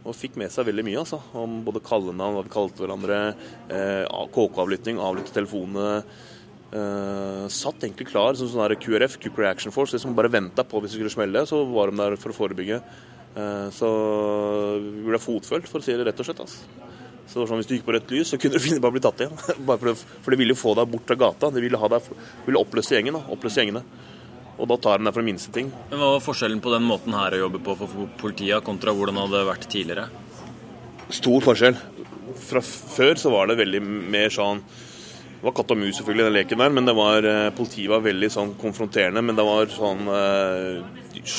og 0.00 0.16
fikk 0.16 0.38
med 0.40 0.52
seg 0.52 0.64
veldig 0.70 0.84
mye 0.86 1.00
altså, 1.02 1.18
om 1.36 1.60
både 1.66 1.82
kallenavn, 1.84 2.38
hva 2.38 2.44
vi 2.46 2.52
kalte 2.54 2.84
hverandre, 2.84 3.20
eh, 3.68 4.20
KK-avlytting, 4.36 5.00
avlytte 5.02 5.34
telefonene. 5.36 6.04
Uh, 6.70 7.48
satt 7.50 7.82
egentlig 7.82 8.06
klar 8.12 8.36
som 8.38 8.46
sånn 8.46 8.76
QRF, 8.78 9.16
Cooper 9.18 9.48
Action 9.48 9.74
Force, 9.74 9.96
liksom 9.96 10.12
bare 10.14 10.30
venta 10.30 10.62
på 10.62 10.78
hvis 10.78 10.92
det 10.92 11.00
skulle 11.00 11.10
smelle, 11.10 11.42
så 11.42 11.64
var 11.66 11.90
de 11.90 11.98
der 11.98 12.14
for 12.22 12.30
å 12.30 12.36
forebygge. 12.36 12.78
Uh, 13.34 13.66
så 13.74 13.88
vi 14.78 15.08
ble 15.08 15.18
fotfølgt, 15.18 15.66
for 15.66 15.82
å 15.82 15.84
si 15.88 15.98
det 15.98 16.06
rett 16.06 16.22
og 16.22 16.28
slett. 16.28 16.44
Altså. 16.46 16.89
Så 17.30 17.38
det 17.38 17.44
var 17.44 17.50
sånn, 17.52 17.60
Hvis 17.62 17.68
du 17.70 17.74
gikk 17.76 17.84
på 17.86 17.94
rødt 17.94 18.10
lys, 18.10 18.30
så 18.32 18.38
kunne 18.42 18.58
du 18.58 18.62
finne 18.64 18.82
på 18.82 18.90
å 18.90 18.94
bli 18.94 19.02
tatt 19.04 19.20
igjen. 19.22 19.36
Bare 19.68 19.78
for, 19.78 20.06
for 20.24 20.34
de 20.34 20.38
ville 20.40 20.56
få 20.58 20.74
deg 20.74 20.88
bort 20.90 21.06
fra 21.06 21.16
gata. 21.20 21.50
De 21.54 21.62
ville, 21.62 21.78
ha 21.78 21.90
deg, 21.92 22.08
ville 22.46 22.58
oppløse 22.58 22.96
gjengen. 22.96 23.14
da, 23.14 23.22
oppløse 23.30 23.62
gjengene. 23.62 23.84
Og 24.60 24.66
da 24.68 24.76
tar 24.82 24.98
de 24.98 25.06
deg 25.06 25.14
for 25.14 25.24
minste 25.24 25.52
ting. 25.54 25.70
Men 25.92 26.02
Hva 26.02 26.08
var 26.16 26.24
forskjellen 26.24 26.58
på 26.64 26.72
den 26.74 26.88
måten 26.88 27.14
her 27.14 27.36
å 27.36 27.44
jobbe 27.44 27.60
på 27.64 27.76
for 27.78 28.08
politiet 28.20 28.66
kontra 28.66 28.92
hvordan 28.96 29.16
det 29.16 29.26
hadde 29.28 29.44
vært 29.46 29.68
tidligere? 29.72 30.08
Stor 31.14 31.46
forskjell. 31.46 31.78
Fra 32.40 32.62
før 32.64 33.22
så 33.22 33.32
var 33.32 33.50
det 33.50 33.58
veldig 33.58 33.80
mer 33.82 34.30
sånn 34.30 34.60
Det 34.62 35.46
var 35.46 35.54
katt 35.56 35.72
og 35.74 35.80
mus 35.80 35.96
selvfølgelig, 35.98 36.26
den 36.26 36.36
leken 36.36 36.60
der, 36.60 36.72
men 36.76 36.86
det 36.86 36.94
var, 36.98 37.24
eh, 37.26 37.52
politiet 37.56 37.88
var 37.90 38.02
veldig 38.04 38.28
sånn 38.34 38.50
konfronterende. 38.60 39.22
Men 39.24 39.38
det 39.38 39.46
var 39.46 39.70
sånn 39.72 40.02
eh, 40.18 41.38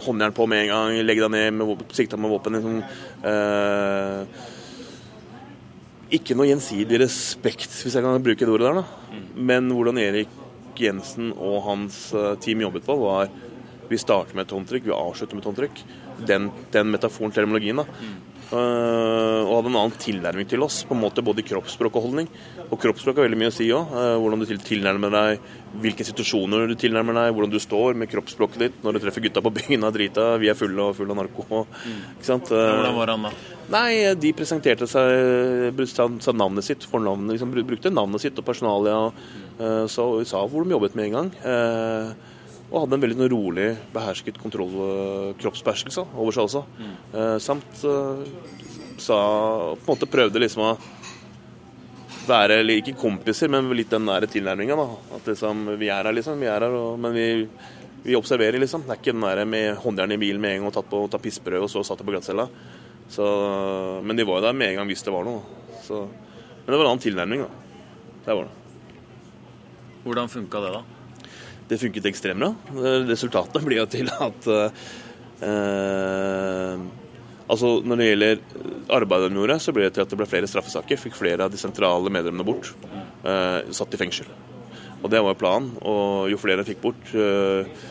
Håndjern 0.00 0.32
på 0.32 0.46
med 0.48 0.62
en 0.62 0.70
gang, 0.70 1.02
legg 1.04 1.18
deg 1.20 1.34
ned 1.34 1.58
med 1.58 1.84
sikta 1.92 2.16
med 2.16 2.30
våpen. 2.32 2.56
Liksom, 2.56 2.78
eh, 3.28 4.46
ikke 6.14 6.36
noe 6.36 6.48
gjensidig 6.50 7.00
respekt, 7.02 7.70
hvis 7.82 7.96
jeg 7.96 8.04
kan 8.04 8.24
bruke 8.24 8.46
det 8.46 8.52
ordet 8.52 8.68
der. 8.70 8.80
da. 8.82 9.20
Men 9.50 9.70
hvordan 9.70 10.00
Erik 10.02 10.32
Jensen 10.80 11.32
og 11.36 11.62
hans 11.66 12.08
eh, 12.16 12.34
team 12.42 12.62
jobbet 12.64 12.86
på, 12.86 12.96
var 13.02 13.30
vi 13.90 13.98
starter 13.98 14.36
med 14.38 14.46
et 14.46 14.54
håndtrykk, 14.54 14.86
vi 14.86 14.94
avslutter 14.94 15.36
med 15.36 15.44
et 15.44 15.50
håndtrykk. 15.50 15.80
Den, 16.28 16.50
den 16.74 16.90
metaforen, 16.92 17.32
terminologien. 17.34 17.82
da. 17.82 17.86
Uh, 18.50 19.46
og 19.46 19.52
hadde 19.60 19.70
en 19.70 19.76
annen 19.78 19.98
tilnærming 20.02 20.48
til 20.50 20.64
oss, 20.64 20.80
på 20.86 20.96
en 20.96 21.02
måte 21.04 21.22
både 21.22 21.44
kroppsspråk 21.46 21.94
og 21.98 22.06
holdning. 22.08 22.28
Og 22.66 22.80
kroppsspråk 22.82 23.20
har 23.20 23.28
veldig 23.28 23.38
mye 23.38 23.50
å 23.52 23.54
si 23.54 23.68
òg. 23.74 23.92
Uh, 23.94 24.14
hvordan 24.18 24.42
du 24.42 24.64
tilnærmer 24.66 25.14
deg, 25.14 25.44
hvilke 25.84 26.06
situasjoner 26.08 26.66
du 26.66 26.74
tilnærmer 26.78 27.14
deg, 27.14 27.30
hvordan 27.36 27.52
du 27.54 27.60
står 27.62 27.98
med 28.00 28.10
kroppsspråket 28.10 28.64
ditt 28.64 28.80
når 28.82 28.96
du 28.96 29.02
treffer 29.04 29.24
gutta 29.26 29.44
på 29.44 29.54
byen 29.60 29.86
og 29.86 29.94
drita, 29.94 30.26
vi 30.42 30.50
er 30.50 30.58
fulle 30.58 30.88
og 30.88 30.98
fulle 30.98 31.14
av 31.14 31.20
narko. 31.20 31.46
Mm. 31.70 32.00
Ikke 32.16 32.26
sant? 32.26 32.50
Hvordan 32.50 32.98
var 32.98 33.14
han 33.14 33.28
da? 33.28 33.32
Nei, 33.70 33.92
De 34.18 34.34
presenterte 34.34 34.90
seg, 34.90 35.86
sa 35.94 36.34
navnet 36.34 36.66
sitt, 36.66 36.88
fornavnet, 36.90 37.36
liksom, 37.36 37.54
brukte 37.54 37.94
navnet 37.94 38.24
sitt 38.24 38.42
og 38.42 38.48
personalia. 38.50 38.98
og 39.06 39.86
Så 39.94 40.10
sa 40.26 40.42
hvor 40.42 40.66
de 40.66 40.74
jobbet 40.74 40.98
med 40.98 41.10
en 41.10 41.16
gang. 41.20 41.32
Og 42.70 42.84
hadde 42.84 42.96
en 42.96 43.02
veldig 43.02 43.16
sånn 43.18 43.32
rolig, 43.32 43.66
behersket 43.90 44.38
kontroll, 44.38 44.74
kroppsbeherskelse 45.40 46.04
over 46.14 46.36
seg 46.36 46.46
også. 46.46 46.62
Mm. 46.78 46.92
Eh, 47.18 47.36
samt 47.42 47.84
eh, 47.88 48.20
sa 49.00 49.16
På 49.80 49.88
en 49.88 49.96
måte 49.96 50.10
prøvde 50.10 50.42
liksom 50.42 50.66
å 50.68 50.74
være 52.28 52.60
ikke 52.76 52.94
kompiser, 53.00 53.50
men 53.50 53.72
litt 53.74 53.90
den 53.90 54.06
nære 54.06 54.28
tilnærminga. 54.30 54.76
At 55.16 55.26
liksom, 55.26 55.64
vi 55.80 55.88
er 55.90 56.04
her, 56.04 56.14
liksom. 56.14 56.38
Vi 56.38 56.46
er 56.46 56.62
her, 56.62 56.76
og, 56.78 57.00
men 57.02 57.16
vi, 57.16 57.26
vi, 58.04 58.14
observerer, 58.14 58.60
liksom. 58.62 58.84
Det 58.86 58.94
er 58.94 59.02
ikke 59.02 59.16
den 59.16 59.26
der 59.26 59.42
med 59.50 59.80
håndjern 59.82 60.14
i 60.14 60.20
bilen 60.20 60.44
med 60.44 60.54
en 60.54 60.62
gang 60.62 60.70
og 60.70 60.76
tatt 60.76 60.92
på 60.92 61.02
tatt 61.10 61.24
pissbrød, 61.24 61.64
og 61.66 61.72
så 61.72 61.82
satt 61.86 62.04
på 62.04 62.14
glattcella. 62.14 62.46
Men 64.06 64.14
de 64.14 64.28
var 64.28 64.38
jo 64.38 64.46
der 64.46 64.54
med 64.54 64.70
en 64.70 64.82
gang 64.82 64.92
hvis 64.92 65.02
det 65.02 65.16
var 65.16 65.26
noe. 65.26 65.42
Så, 65.82 66.04
men 66.06 66.70
det 66.70 66.76
var 66.76 66.86
en 66.86 66.92
annen 66.92 67.02
tilnærming, 67.02 67.42
da. 67.48 68.14
Det 68.28 68.36
var 68.36 68.46
det. 68.46 68.56
Hvordan 70.04 70.30
funka 70.30 70.62
det, 70.62 70.74
da? 70.76 70.99
Det 71.70 71.78
funket 71.80 72.08
ekstremt 72.10 72.42
bra. 72.42 72.50
Resultatet 73.08 73.62
blir 73.66 73.80
jo 73.80 73.86
til 73.90 74.10
at 74.10 74.48
eh, 74.50 76.80
altså 77.50 77.68
Når 77.86 78.00
det 78.00 78.08
gjelder 78.08 78.42
arbeidet 78.94 79.30
de 79.30 79.40
gjorde, 79.40 79.60
så 79.62 79.74
ble 79.74 79.86
det 79.86 79.94
til 79.96 80.04
at 80.04 80.12
det 80.12 80.20
ble 80.20 80.28
flere 80.30 80.50
straffesaker. 80.50 81.00
Fikk 81.00 81.16
flere 81.18 81.46
av 81.46 81.54
de 81.54 81.60
sentrale 81.60 82.12
medlemmene 82.12 82.46
bort. 82.46 82.72
Eh, 83.24 83.70
satt 83.74 83.96
i 83.96 84.02
fengsel. 84.02 84.28
Og 85.00 85.08
det 85.12 85.22
var 85.24 85.38
planen. 85.38 85.72
Og 85.80 86.28
jo 86.32 86.40
flere 86.40 86.60
de 86.60 86.68
fikk 86.68 86.82
bort, 86.82 87.14
eh, 87.14 87.88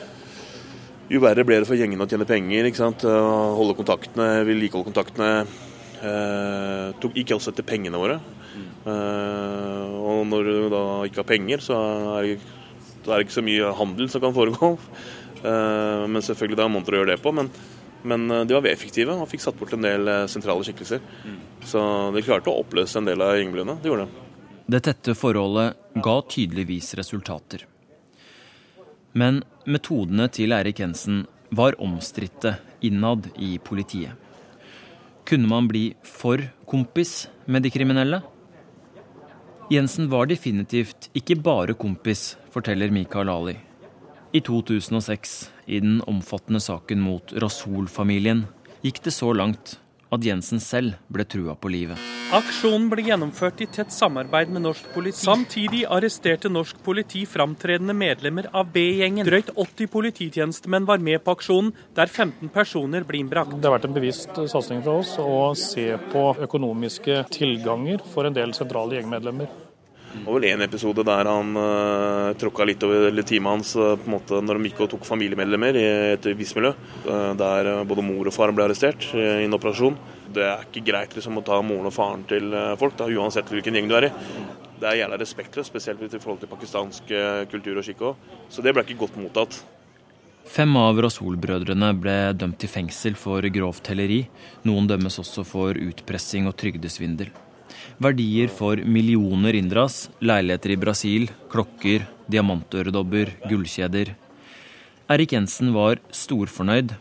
jo 1.09 1.23
verre 1.23 1.47
ble 1.47 1.57
det 1.57 1.67
for 1.67 1.79
gjengene 1.79 2.05
å 2.05 2.11
tjene 2.11 2.29
penger. 2.29 2.69
ikke 2.69 2.83
sant? 2.83 3.01
Holde 3.01 3.79
kontaktene, 3.79 4.27
vedlikeholde 4.45 4.91
kontaktene. 4.91 5.31
Eh, 5.99 6.91
tok, 7.01 7.17
gikk 7.17 7.33
også 7.35 7.51
etter 7.51 7.65
pengene 7.67 7.99
våre. 7.99 8.19
Eh, 8.87 9.95
og 9.99 10.23
når 10.29 10.47
du 10.47 10.69
da 10.71 10.83
ikke 11.07 11.23
har 11.23 11.27
penger, 11.27 11.63
så 11.63 11.79
er 12.19 12.27
det 12.27 12.37
det 13.09 13.17
er 13.17 13.25
ikke 13.25 13.37
så 13.39 13.45
mye 13.45 13.73
handel 13.79 14.09
som 14.11 14.23
kan 14.23 14.35
foregå. 14.35 14.71
Eh, 15.39 16.05
men 16.11 16.23
selvfølgelig 16.25 16.59
det 16.59 16.65
er 16.65 16.71
måneder 16.73 16.95
å 16.95 17.01
gjøre 17.01 17.13
det 17.13 17.21
på. 17.23 17.33
Men, 17.35 17.51
men 18.03 18.25
eh, 18.31 18.45
de 18.47 18.55
var 18.57 18.69
effektive 18.71 19.15
og 19.15 19.29
fikk 19.31 19.45
satt 19.45 19.59
bort 19.59 19.75
en 19.75 19.85
del 19.85 20.07
eh, 20.11 20.25
sentrale 20.31 20.65
skikkelser. 20.67 21.03
Mm. 21.25 21.37
Så 21.71 21.83
de 22.15 22.25
klarte 22.25 22.51
å 22.51 22.61
oppløse 22.63 22.99
en 22.99 23.09
del 23.09 23.23
av 23.25 23.35
gjengmiljøene. 23.39 23.79
De 23.81 23.91
gjorde 23.91 24.07
det. 24.07 24.25
Det 24.69 24.83
tette 24.85 25.17
forholdet 25.17 26.01
ga 26.05 26.15
tydeligvis 26.29 26.93
resultater. 26.99 27.65
Men 29.17 29.41
metodene 29.65 30.27
til 30.29 30.53
Eirik 30.53 30.83
Jensen 30.83 31.23
var 31.49 31.79
omstridte 31.81 32.59
innad 32.85 33.31
i 33.41 33.55
politiet. 33.57 34.13
Kunne 35.25 35.49
man 35.49 35.65
bli 35.69 35.95
for 36.05 36.41
kompis 36.69 37.27
med 37.49 37.65
de 37.65 37.71
kriminelle? 37.73 38.21
Jensen 39.69 40.07
var 40.09 40.25
definitivt 40.25 41.11
ikke 41.13 41.35
bare 41.45 41.75
kompis 41.77 42.31
forteller 42.49 42.89
Mikael 42.89 43.29
Ali. 43.29 43.53
I 44.33 44.41
2006, 44.41 45.33
i 45.69 45.77
den 45.83 45.99
omfattende 46.09 46.57
saken 46.57 47.03
mot 47.05 47.29
Rasul-familien, 47.37 48.47
gikk 48.81 49.03
det 49.05 49.13
så 49.13 49.29
langt 49.37 49.75
at 50.09 50.25
Jensen 50.25 50.61
selv 50.63 50.97
ble 51.13 51.25
trua 51.29 51.55
på 51.59 51.71
livet. 51.71 51.99
Aksjonen 52.33 52.89
ble 52.91 53.05
gjennomført 53.07 53.61
i 53.63 53.67
tett 53.69 53.93
samarbeid 53.93 54.51
med 54.53 54.65
norsk 54.65 54.89
politi. 54.93 55.17
Samtidig 55.21 55.83
arresterte 55.89 56.51
norsk 56.51 56.81
politi 56.85 57.23
framtredende 57.29 57.95
medlemmer 57.97 58.49
av 58.53 58.69
B-gjengen. 58.73 59.25
Drøyt 59.25 59.49
80 59.55 59.89
polititjenestemenn 59.93 60.89
var 60.89 61.01
med 61.01 61.23
på 61.25 61.33
aksjonen, 61.37 61.73
der 61.97 62.09
15 62.09 62.51
personer 62.53 63.07
ble 63.07 63.23
innbrakt. 63.23 63.57
Det 63.57 63.69
har 63.69 63.77
vært 63.79 63.89
en 63.89 63.97
bevisst 63.97 64.37
satsing 64.53 64.83
fra 64.85 64.99
oss 65.01 65.15
å 65.21 65.55
se 65.57 65.87
på 66.13 66.27
økonomiske 66.45 67.23
tilganger 67.33 68.05
for 68.13 68.29
en 68.29 68.37
del 68.37 68.53
sentrale 68.57 68.99
gjengmedlemmer. 68.99 69.68
Det 70.09 70.23
var 70.25 70.39
vel 70.39 70.47
én 70.49 70.63
episode 70.65 71.03
der 71.05 71.27
han 71.29 71.51
uh, 71.53 72.33
tråkka 72.41 72.65
litt 72.65 72.83
over 72.85 73.13
teamet 73.21 73.53
hans 73.53 73.75
uh, 73.77 73.93
på 73.93 74.07
en 74.07 74.15
måte 74.15 74.39
når 74.41 74.57
de 74.57 74.69
gikk 74.71 74.83
og 74.85 74.91
tok 74.95 75.05
familiemedlemmer 75.05 75.77
i 75.77 75.85
et 76.15 76.29
visst 76.37 76.57
miljø. 76.57 76.71
Uh, 77.05 77.33
der 77.37 77.69
både 77.89 78.05
mor 78.05 78.29
og 78.29 78.33
far 78.33 78.53
ble 78.55 78.65
arrestert 78.65 79.11
i 79.13 79.45
en 79.45 79.57
operasjon. 79.57 79.97
Det 80.33 80.45
er 80.45 80.63
ikke 80.65 80.85
greit 80.89 81.13
liksom, 81.17 81.37
å 81.37 81.45
ta 81.45 81.59
moren 81.65 81.89
og 81.89 81.93
faren 81.93 82.25
til 82.29 82.53
folk, 82.81 82.97
da, 82.97 83.09
uansett 83.09 83.49
hvilken 83.53 83.77
gjeng 83.77 83.89
du 83.89 83.97
er 83.97 84.09
i. 84.09 84.13
Det 84.79 84.87
er 84.87 85.01
jævla 85.01 85.17
respektløst, 85.19 85.69
spesielt 85.73 86.01
i 86.05 86.21
forhold 86.21 86.39
til 86.43 86.51
pakistansk 86.51 87.09
kultur 87.51 87.81
og 87.81 87.85
skikk. 87.85 88.05
Så 88.53 88.63
det 88.65 88.73
ble 88.75 88.85
ikke 88.85 89.01
godt 89.01 89.17
mottatt. 89.19 89.57
Fem 90.49 90.71
av 90.79 90.97
Rasul-brødrene 91.03 91.91
ble 91.99 92.15
dømt 92.37 92.57
til 92.61 92.71
fengsel 92.71 93.17
for 93.19 93.45
grovt 93.53 93.91
helleri. 93.91 94.23
Noen 94.69 94.87
dømmes 94.89 95.19
også 95.21 95.43
for 95.45 95.77
utpressing 95.77 96.47
og 96.49 96.55
trygdesvindel. 96.61 97.33
Verdier 97.97 98.51
for 98.53 98.79
millioner 98.85 99.57
inndras. 99.59 100.07
Leiligheter 100.19 100.73
i 100.75 100.79
Brasil, 100.79 101.29
klokker, 101.51 102.07
diamantøredobber, 102.31 103.33
gullkjeder. 103.49 104.13
Erik 105.09 105.33
Jensen 105.33 105.73
var 105.73 106.01
storfornøyd. 106.13 106.93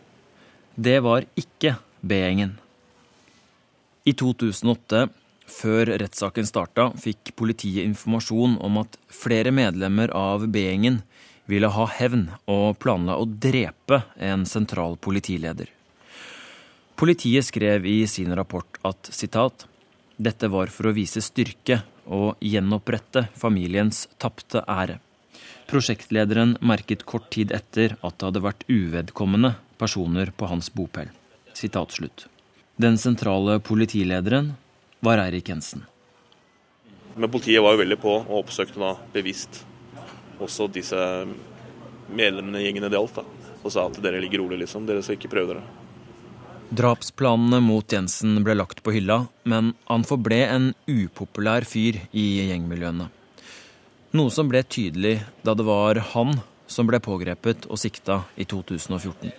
Det 0.74 0.98
var 1.04 1.26
ikke 1.36 1.76
B-gjengen. 2.00 2.56
I 4.08 4.14
2008 4.16 5.08
Før 5.48 5.88
rettssaken 6.02 6.44
starta, 6.44 6.90
fikk 7.00 7.32
politiet 7.38 7.86
informasjon 7.88 8.58
om 8.64 8.82
at 8.82 8.98
flere 9.08 9.48
medlemmer 9.54 10.12
av 10.12 10.44
B-gjengen 10.52 11.00
ville 11.48 11.70
ha 11.72 11.86
hevn 11.96 12.26
og 12.52 12.76
planla 12.82 13.16
å 13.16 13.24
drepe 13.24 14.02
en 14.20 14.44
sentral 14.48 14.98
politileder. 15.00 15.70
Politiet 16.98 17.46
skrev 17.46 17.86
i 17.88 18.02
sin 18.10 18.34
rapport 18.36 18.80
at 18.84 19.08
sitat, 19.14 19.64
dette 20.18 20.50
var 20.50 20.70
for 20.74 20.90
å 20.90 20.94
vise 20.96 21.22
styrke 21.22 21.82
og 22.06 22.40
gjenopprette 22.42 23.28
familiens 23.38 24.06
tapte 24.18 24.64
ære. 24.66 24.98
Prosjektlederen 25.68 26.56
merket 26.64 27.04
kort 27.06 27.28
tid 27.34 27.52
etter 27.54 27.94
at 28.00 28.16
det 28.18 28.26
hadde 28.26 28.42
vært 28.42 28.64
uvedkommende 28.66 29.54
personer 29.78 30.32
på 30.34 30.48
hans 30.50 30.72
bopel. 30.74 31.12
Den 32.78 32.98
sentrale 32.98 33.58
politilederen 33.60 34.52
var 35.04 35.22
Eirik 35.22 35.48
Jensen. 35.52 35.84
Men 37.18 37.30
politiet 37.30 37.62
var 37.62 37.74
jo 37.74 37.82
veldig 37.82 37.98
på 37.98 38.14
og 38.20 38.36
oppsøkte 38.44 38.78
da 38.80 38.94
bevisst 39.14 39.64
også 40.38 40.68
disse 40.70 40.98
medlemmene 42.08 42.62
i 42.62 42.68
gjengene 42.68 42.90
det 42.90 42.98
gjaldt. 42.98 43.18
da, 43.18 43.54
Og 43.64 43.72
sa 43.74 43.86
at 43.86 43.98
dere 44.02 44.20
ligger 44.22 44.44
rolig, 44.44 44.60
liksom. 44.62 44.86
Dere 44.86 45.02
skal 45.02 45.18
ikke 45.18 45.30
prøve 45.32 45.54
dere. 45.54 45.87
Drapsplanene 46.68 47.62
mot 47.64 47.92
Jensen 47.92 48.42
ble 48.44 48.52
lagt 48.58 48.82
på 48.84 48.92
hylla, 48.92 49.22
men 49.48 49.70
han 49.88 50.02
forble 50.04 50.42
en 50.44 50.66
upopulær 50.84 51.64
fyr 51.64 51.96
i 52.12 52.24
gjengmiljøene. 52.50 53.06
Noe 54.18 54.32
som 54.32 54.50
ble 54.52 54.60
tydelig 54.68 55.14
da 55.44 55.54
det 55.56 55.64
var 55.64 56.00
han 56.12 56.42
som 56.68 56.88
ble 56.90 57.00
pågrepet 57.00 57.64
og 57.72 57.80
sikta 57.80 58.22
i 58.36 58.44
2014. 58.44 59.32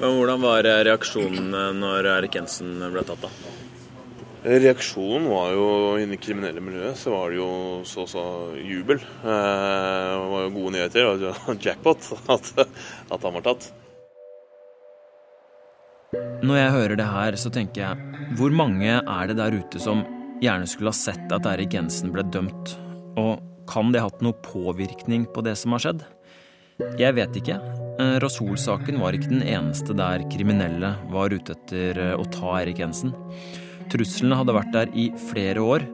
Men 0.00 0.16
Hvordan 0.16 0.40
var 0.40 0.64
reaksjonen 0.88 1.52
når 1.82 2.08
Erik 2.14 2.40
Jensen 2.40 2.80
ble 2.80 3.04
tatt, 3.04 3.28
da? 3.28 3.52
Reaksjonen 4.42 5.28
var 5.30 5.52
jo 5.54 5.68
i 6.00 6.08
det 6.10 6.18
kriminelle 6.18 6.64
miljøet 6.64 6.96
så 6.98 7.12
var 7.12 7.30
det 7.30 7.42
jo 7.42 7.50
så 7.86 8.08
så 8.10 8.24
jubel. 8.56 8.98
Eh, 8.98 10.08
det 10.16 10.32
var 10.32 10.48
jo 10.48 10.56
gode 10.56 10.74
nyheter. 10.78 11.12
Det 11.20 11.36
var 11.36 11.60
jackpot 11.68 12.10
at, 12.32 12.52
at 12.64 13.28
han 13.28 13.38
var 13.38 13.48
tatt. 13.52 13.68
Når 16.12 16.58
jeg 16.58 16.72
hører 16.74 16.98
det 17.00 17.04
her, 17.08 17.36
så 17.40 17.48
tenker 17.48 17.86
jeg 17.86 18.32
hvor 18.36 18.52
mange 18.52 18.98
er 19.00 19.30
det 19.30 19.36
der 19.38 19.54
ute 19.56 19.80
som 19.80 20.02
gjerne 20.44 20.66
skulle 20.68 20.92
ha 20.92 20.98
sett 20.98 21.32
at 21.32 21.46
Erik 21.48 21.72
Jensen 21.72 22.12
ble 22.12 22.24
dømt? 22.28 22.74
Og 23.16 23.40
kan 23.70 23.94
det 23.94 24.02
ha 24.02 24.10
hatt 24.10 24.20
noe 24.20 24.36
påvirkning 24.44 25.24
på 25.32 25.44
det 25.46 25.54
som 25.56 25.72
har 25.72 25.84
skjedd? 25.86 26.04
Jeg 27.00 27.16
vet 27.16 27.40
ikke. 27.40 27.56
Eh, 27.96 28.18
Rasul-saken 28.20 29.00
var 29.00 29.16
ikke 29.16 29.32
den 29.32 29.46
eneste 29.46 29.96
der 29.96 30.26
kriminelle 30.28 30.92
var 31.14 31.32
ute 31.32 31.56
etter 31.56 32.02
eh, 32.10 32.12
å 32.12 32.28
ta 32.28 32.58
Erik 32.60 32.84
Jensen. 32.84 33.16
Truslene 33.88 34.36
hadde 34.36 34.58
vært 34.58 34.76
der 34.76 34.92
i 34.92 35.08
flere 35.30 35.64
år. 35.64 35.88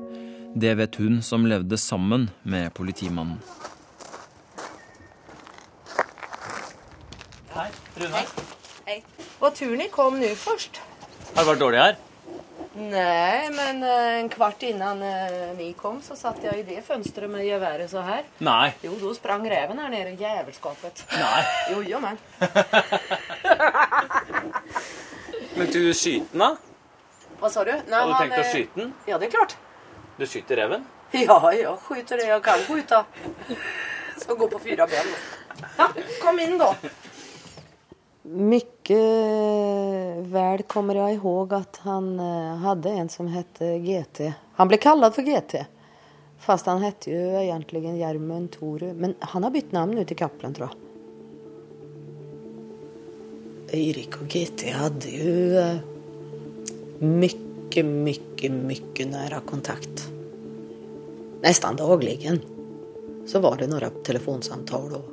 Det 0.59 0.75
vet 0.83 0.99
hun 0.99 1.23
som 1.23 1.47
levde 1.47 1.79
sammen 1.79 2.27
med 2.43 2.75
politimannen. 2.75 3.39
Hei, 7.55 7.71
Rune. 8.03 8.15
Hei. 8.19 8.58
Var 9.39 9.51
turen 9.57 9.79
ni 9.83 9.89
kom 9.93 10.15
nå 10.21 10.29
først? 10.39 10.75
Har 11.35 11.43
det 11.43 11.49
vært 11.51 11.61
dårlig 11.63 11.81
her? 11.83 11.95
Nei, 12.79 13.49
men 13.51 13.83
eh, 13.83 14.21
en 14.21 14.29
kvart 14.31 14.63
innan 14.69 15.01
vi 15.03 15.09
ni 15.59 15.73
kom, 15.77 15.99
så 16.05 16.15
satt 16.17 16.43
jeg 16.47 16.61
i 16.61 16.63
det 16.67 16.83
fønsteret 16.87 17.31
med 17.31 17.43
geværet 17.47 17.91
så 17.91 18.01
her. 18.07 18.23
Nei. 18.45 18.69
Jo, 18.85 18.93
da 19.01 19.15
sprang 19.17 19.43
reven 19.51 19.79
her 19.83 19.91
nede 19.93 20.11
i 20.15 20.19
jævelskapet. 20.23 21.05
Nei. 21.19 21.43
Jo, 21.73 21.79
jo, 21.83 21.99
men. 22.05 22.17
Men 25.59 25.67
du 25.75 25.81
skyter 25.91 26.23
den, 26.31 26.39
da? 26.39 26.55
Hva 27.41 27.49
sa 27.51 27.65
du? 27.67 27.73
Nei, 27.73 27.99
Har 27.99 28.07
du 28.07 28.13
han, 28.15 28.23
tenkt 28.23 28.39
å 28.39 28.41
eh, 28.45 28.51
skyte 28.53 28.79
den? 28.79 28.93
Ja, 29.11 29.19
det 29.19 29.27
er 29.27 29.33
klart. 29.35 29.57
Du 30.19 30.25
skyter 30.27 30.55
reven? 30.63 30.83
Ja, 31.17 31.39
jeg 31.55 31.73
skyter 31.83 32.17
det 32.21 32.27
jeg 32.29 32.43
kan 32.47 32.59
skyte. 32.63 32.99
Skal 34.23 34.37
gå 34.39 34.47
på 34.53 34.59
fyra 34.63 34.85
ben. 34.91 35.09
Ja, 35.79 35.87
kom 36.23 36.39
inn, 36.43 36.55
da. 36.61 36.69
Mycket 38.31 38.99
väl 40.19 40.63
kommer 40.63 40.95
jag 40.95 41.15
ihåg 41.15 41.55
att 41.55 41.77
han 41.77 42.19
hadde 42.19 42.89
hade 42.89 42.91
en 42.91 43.09
som 43.09 43.27
hette 43.27 43.79
GT. 43.79 44.21
Han 44.53 44.69
blev 44.69 44.79
kallad 44.79 45.15
för 45.15 45.23
GT. 45.23 45.55
Fast 46.39 46.67
han 46.67 46.83
hette 46.83 47.11
ju 47.11 47.43
egentligen 47.43 47.97
Gjermund 47.97 48.51
Toru. 48.51 48.95
Men 48.95 49.15
han 49.21 49.45
har 49.45 49.51
bytt 49.51 49.73
namn 49.73 49.95
nu 49.95 50.05
till 50.05 50.17
Kaplan 50.17 50.55
tror 50.55 50.69
jag. 50.69 50.77
Erik 53.81 54.21
och 54.21 54.29
GT 54.29 54.73
hade 54.73 55.09
ju 55.09 55.79
mye, 56.99 57.49
mycket, 57.69 57.85
mycket, 57.85 58.53
mycket 58.53 59.09
nära 59.09 59.41
kontakt. 59.41 60.09
Nästan 61.41 61.77
dagligen. 61.77 62.41
Så 63.27 63.41
var 63.41 63.57
det 63.57 63.67
några 63.67 63.91
telefonsamtal 63.91 64.93
och 64.93 65.11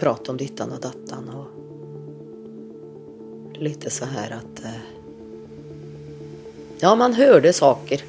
prat 0.00 0.28
om 0.28 0.36
dittan 0.36 0.72
och 0.72 0.80
dattan. 0.80 1.28
Och 1.28 1.57
lite 3.58 3.90
så 3.90 4.04
här 4.04 4.30
att... 4.30 4.64
eh, 4.64 4.70
Ja, 6.80 6.94
man 6.94 7.14
hörde 7.14 7.52
saker. 7.52 8.00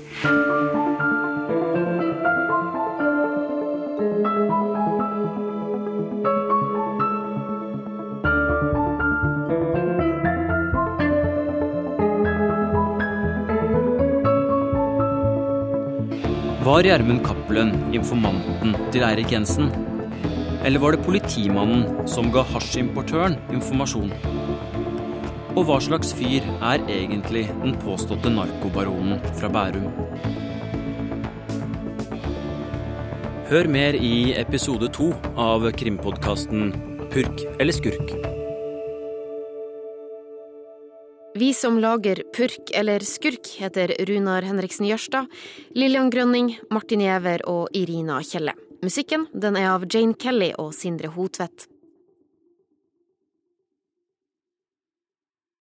Var 16.63 16.83
Gjermund 16.83 17.25
Cappelen 17.25 17.71
informanten 17.93 18.75
til 18.93 19.01
Eirik 19.01 19.31
Jensen? 19.31 19.71
Eller 20.63 20.79
var 20.79 20.91
det 20.93 21.01
politimannen 21.05 22.05
som 22.07 22.29
ga 22.31 22.43
hasjimportøren 22.53 23.39
informasjon? 23.49 24.13
Og 25.57 25.65
hva 25.65 25.79
slags 25.81 26.11
fyr 26.13 26.45
er 26.61 26.83
egentlig 26.85 27.47
den 27.63 27.73
påståtte 27.81 28.29
narkobaronen 28.33 29.21
fra 29.39 29.49
Bærum? 29.49 29.87
Hør 33.49 33.69
mer 33.73 33.97
i 33.97 34.33
episode 34.37 34.91
to 34.93 35.09
av 35.33 35.65
krimpodkasten 35.73 36.69
Purk 37.09 37.41
eller 37.57 37.73
skurk. 37.73 38.13
Vi 41.39 41.53
som 41.57 41.79
lager 41.81 42.21
Purk 42.35 42.69
eller 42.75 42.99
Skurk, 42.99 43.47
heter 43.61 43.93
Runar 44.05 44.45
Henriksen 44.45 44.85
Jørstad, 44.89 45.29
Lillian 45.73 46.09
Grønning, 46.13 46.57
Martin 46.69 47.01
Giæver 47.05 47.45
og 47.49 47.69
Irina 47.73 48.19
Kjelle. 48.25 48.53
Musikken 48.83 49.25
den 49.33 49.57
er 49.57 49.71
av 49.71 49.85
Jane 49.89 50.17
Kelly 50.19 50.51
og 50.59 50.73
Sindre 50.75 51.09
Hotvedt. 51.15 51.68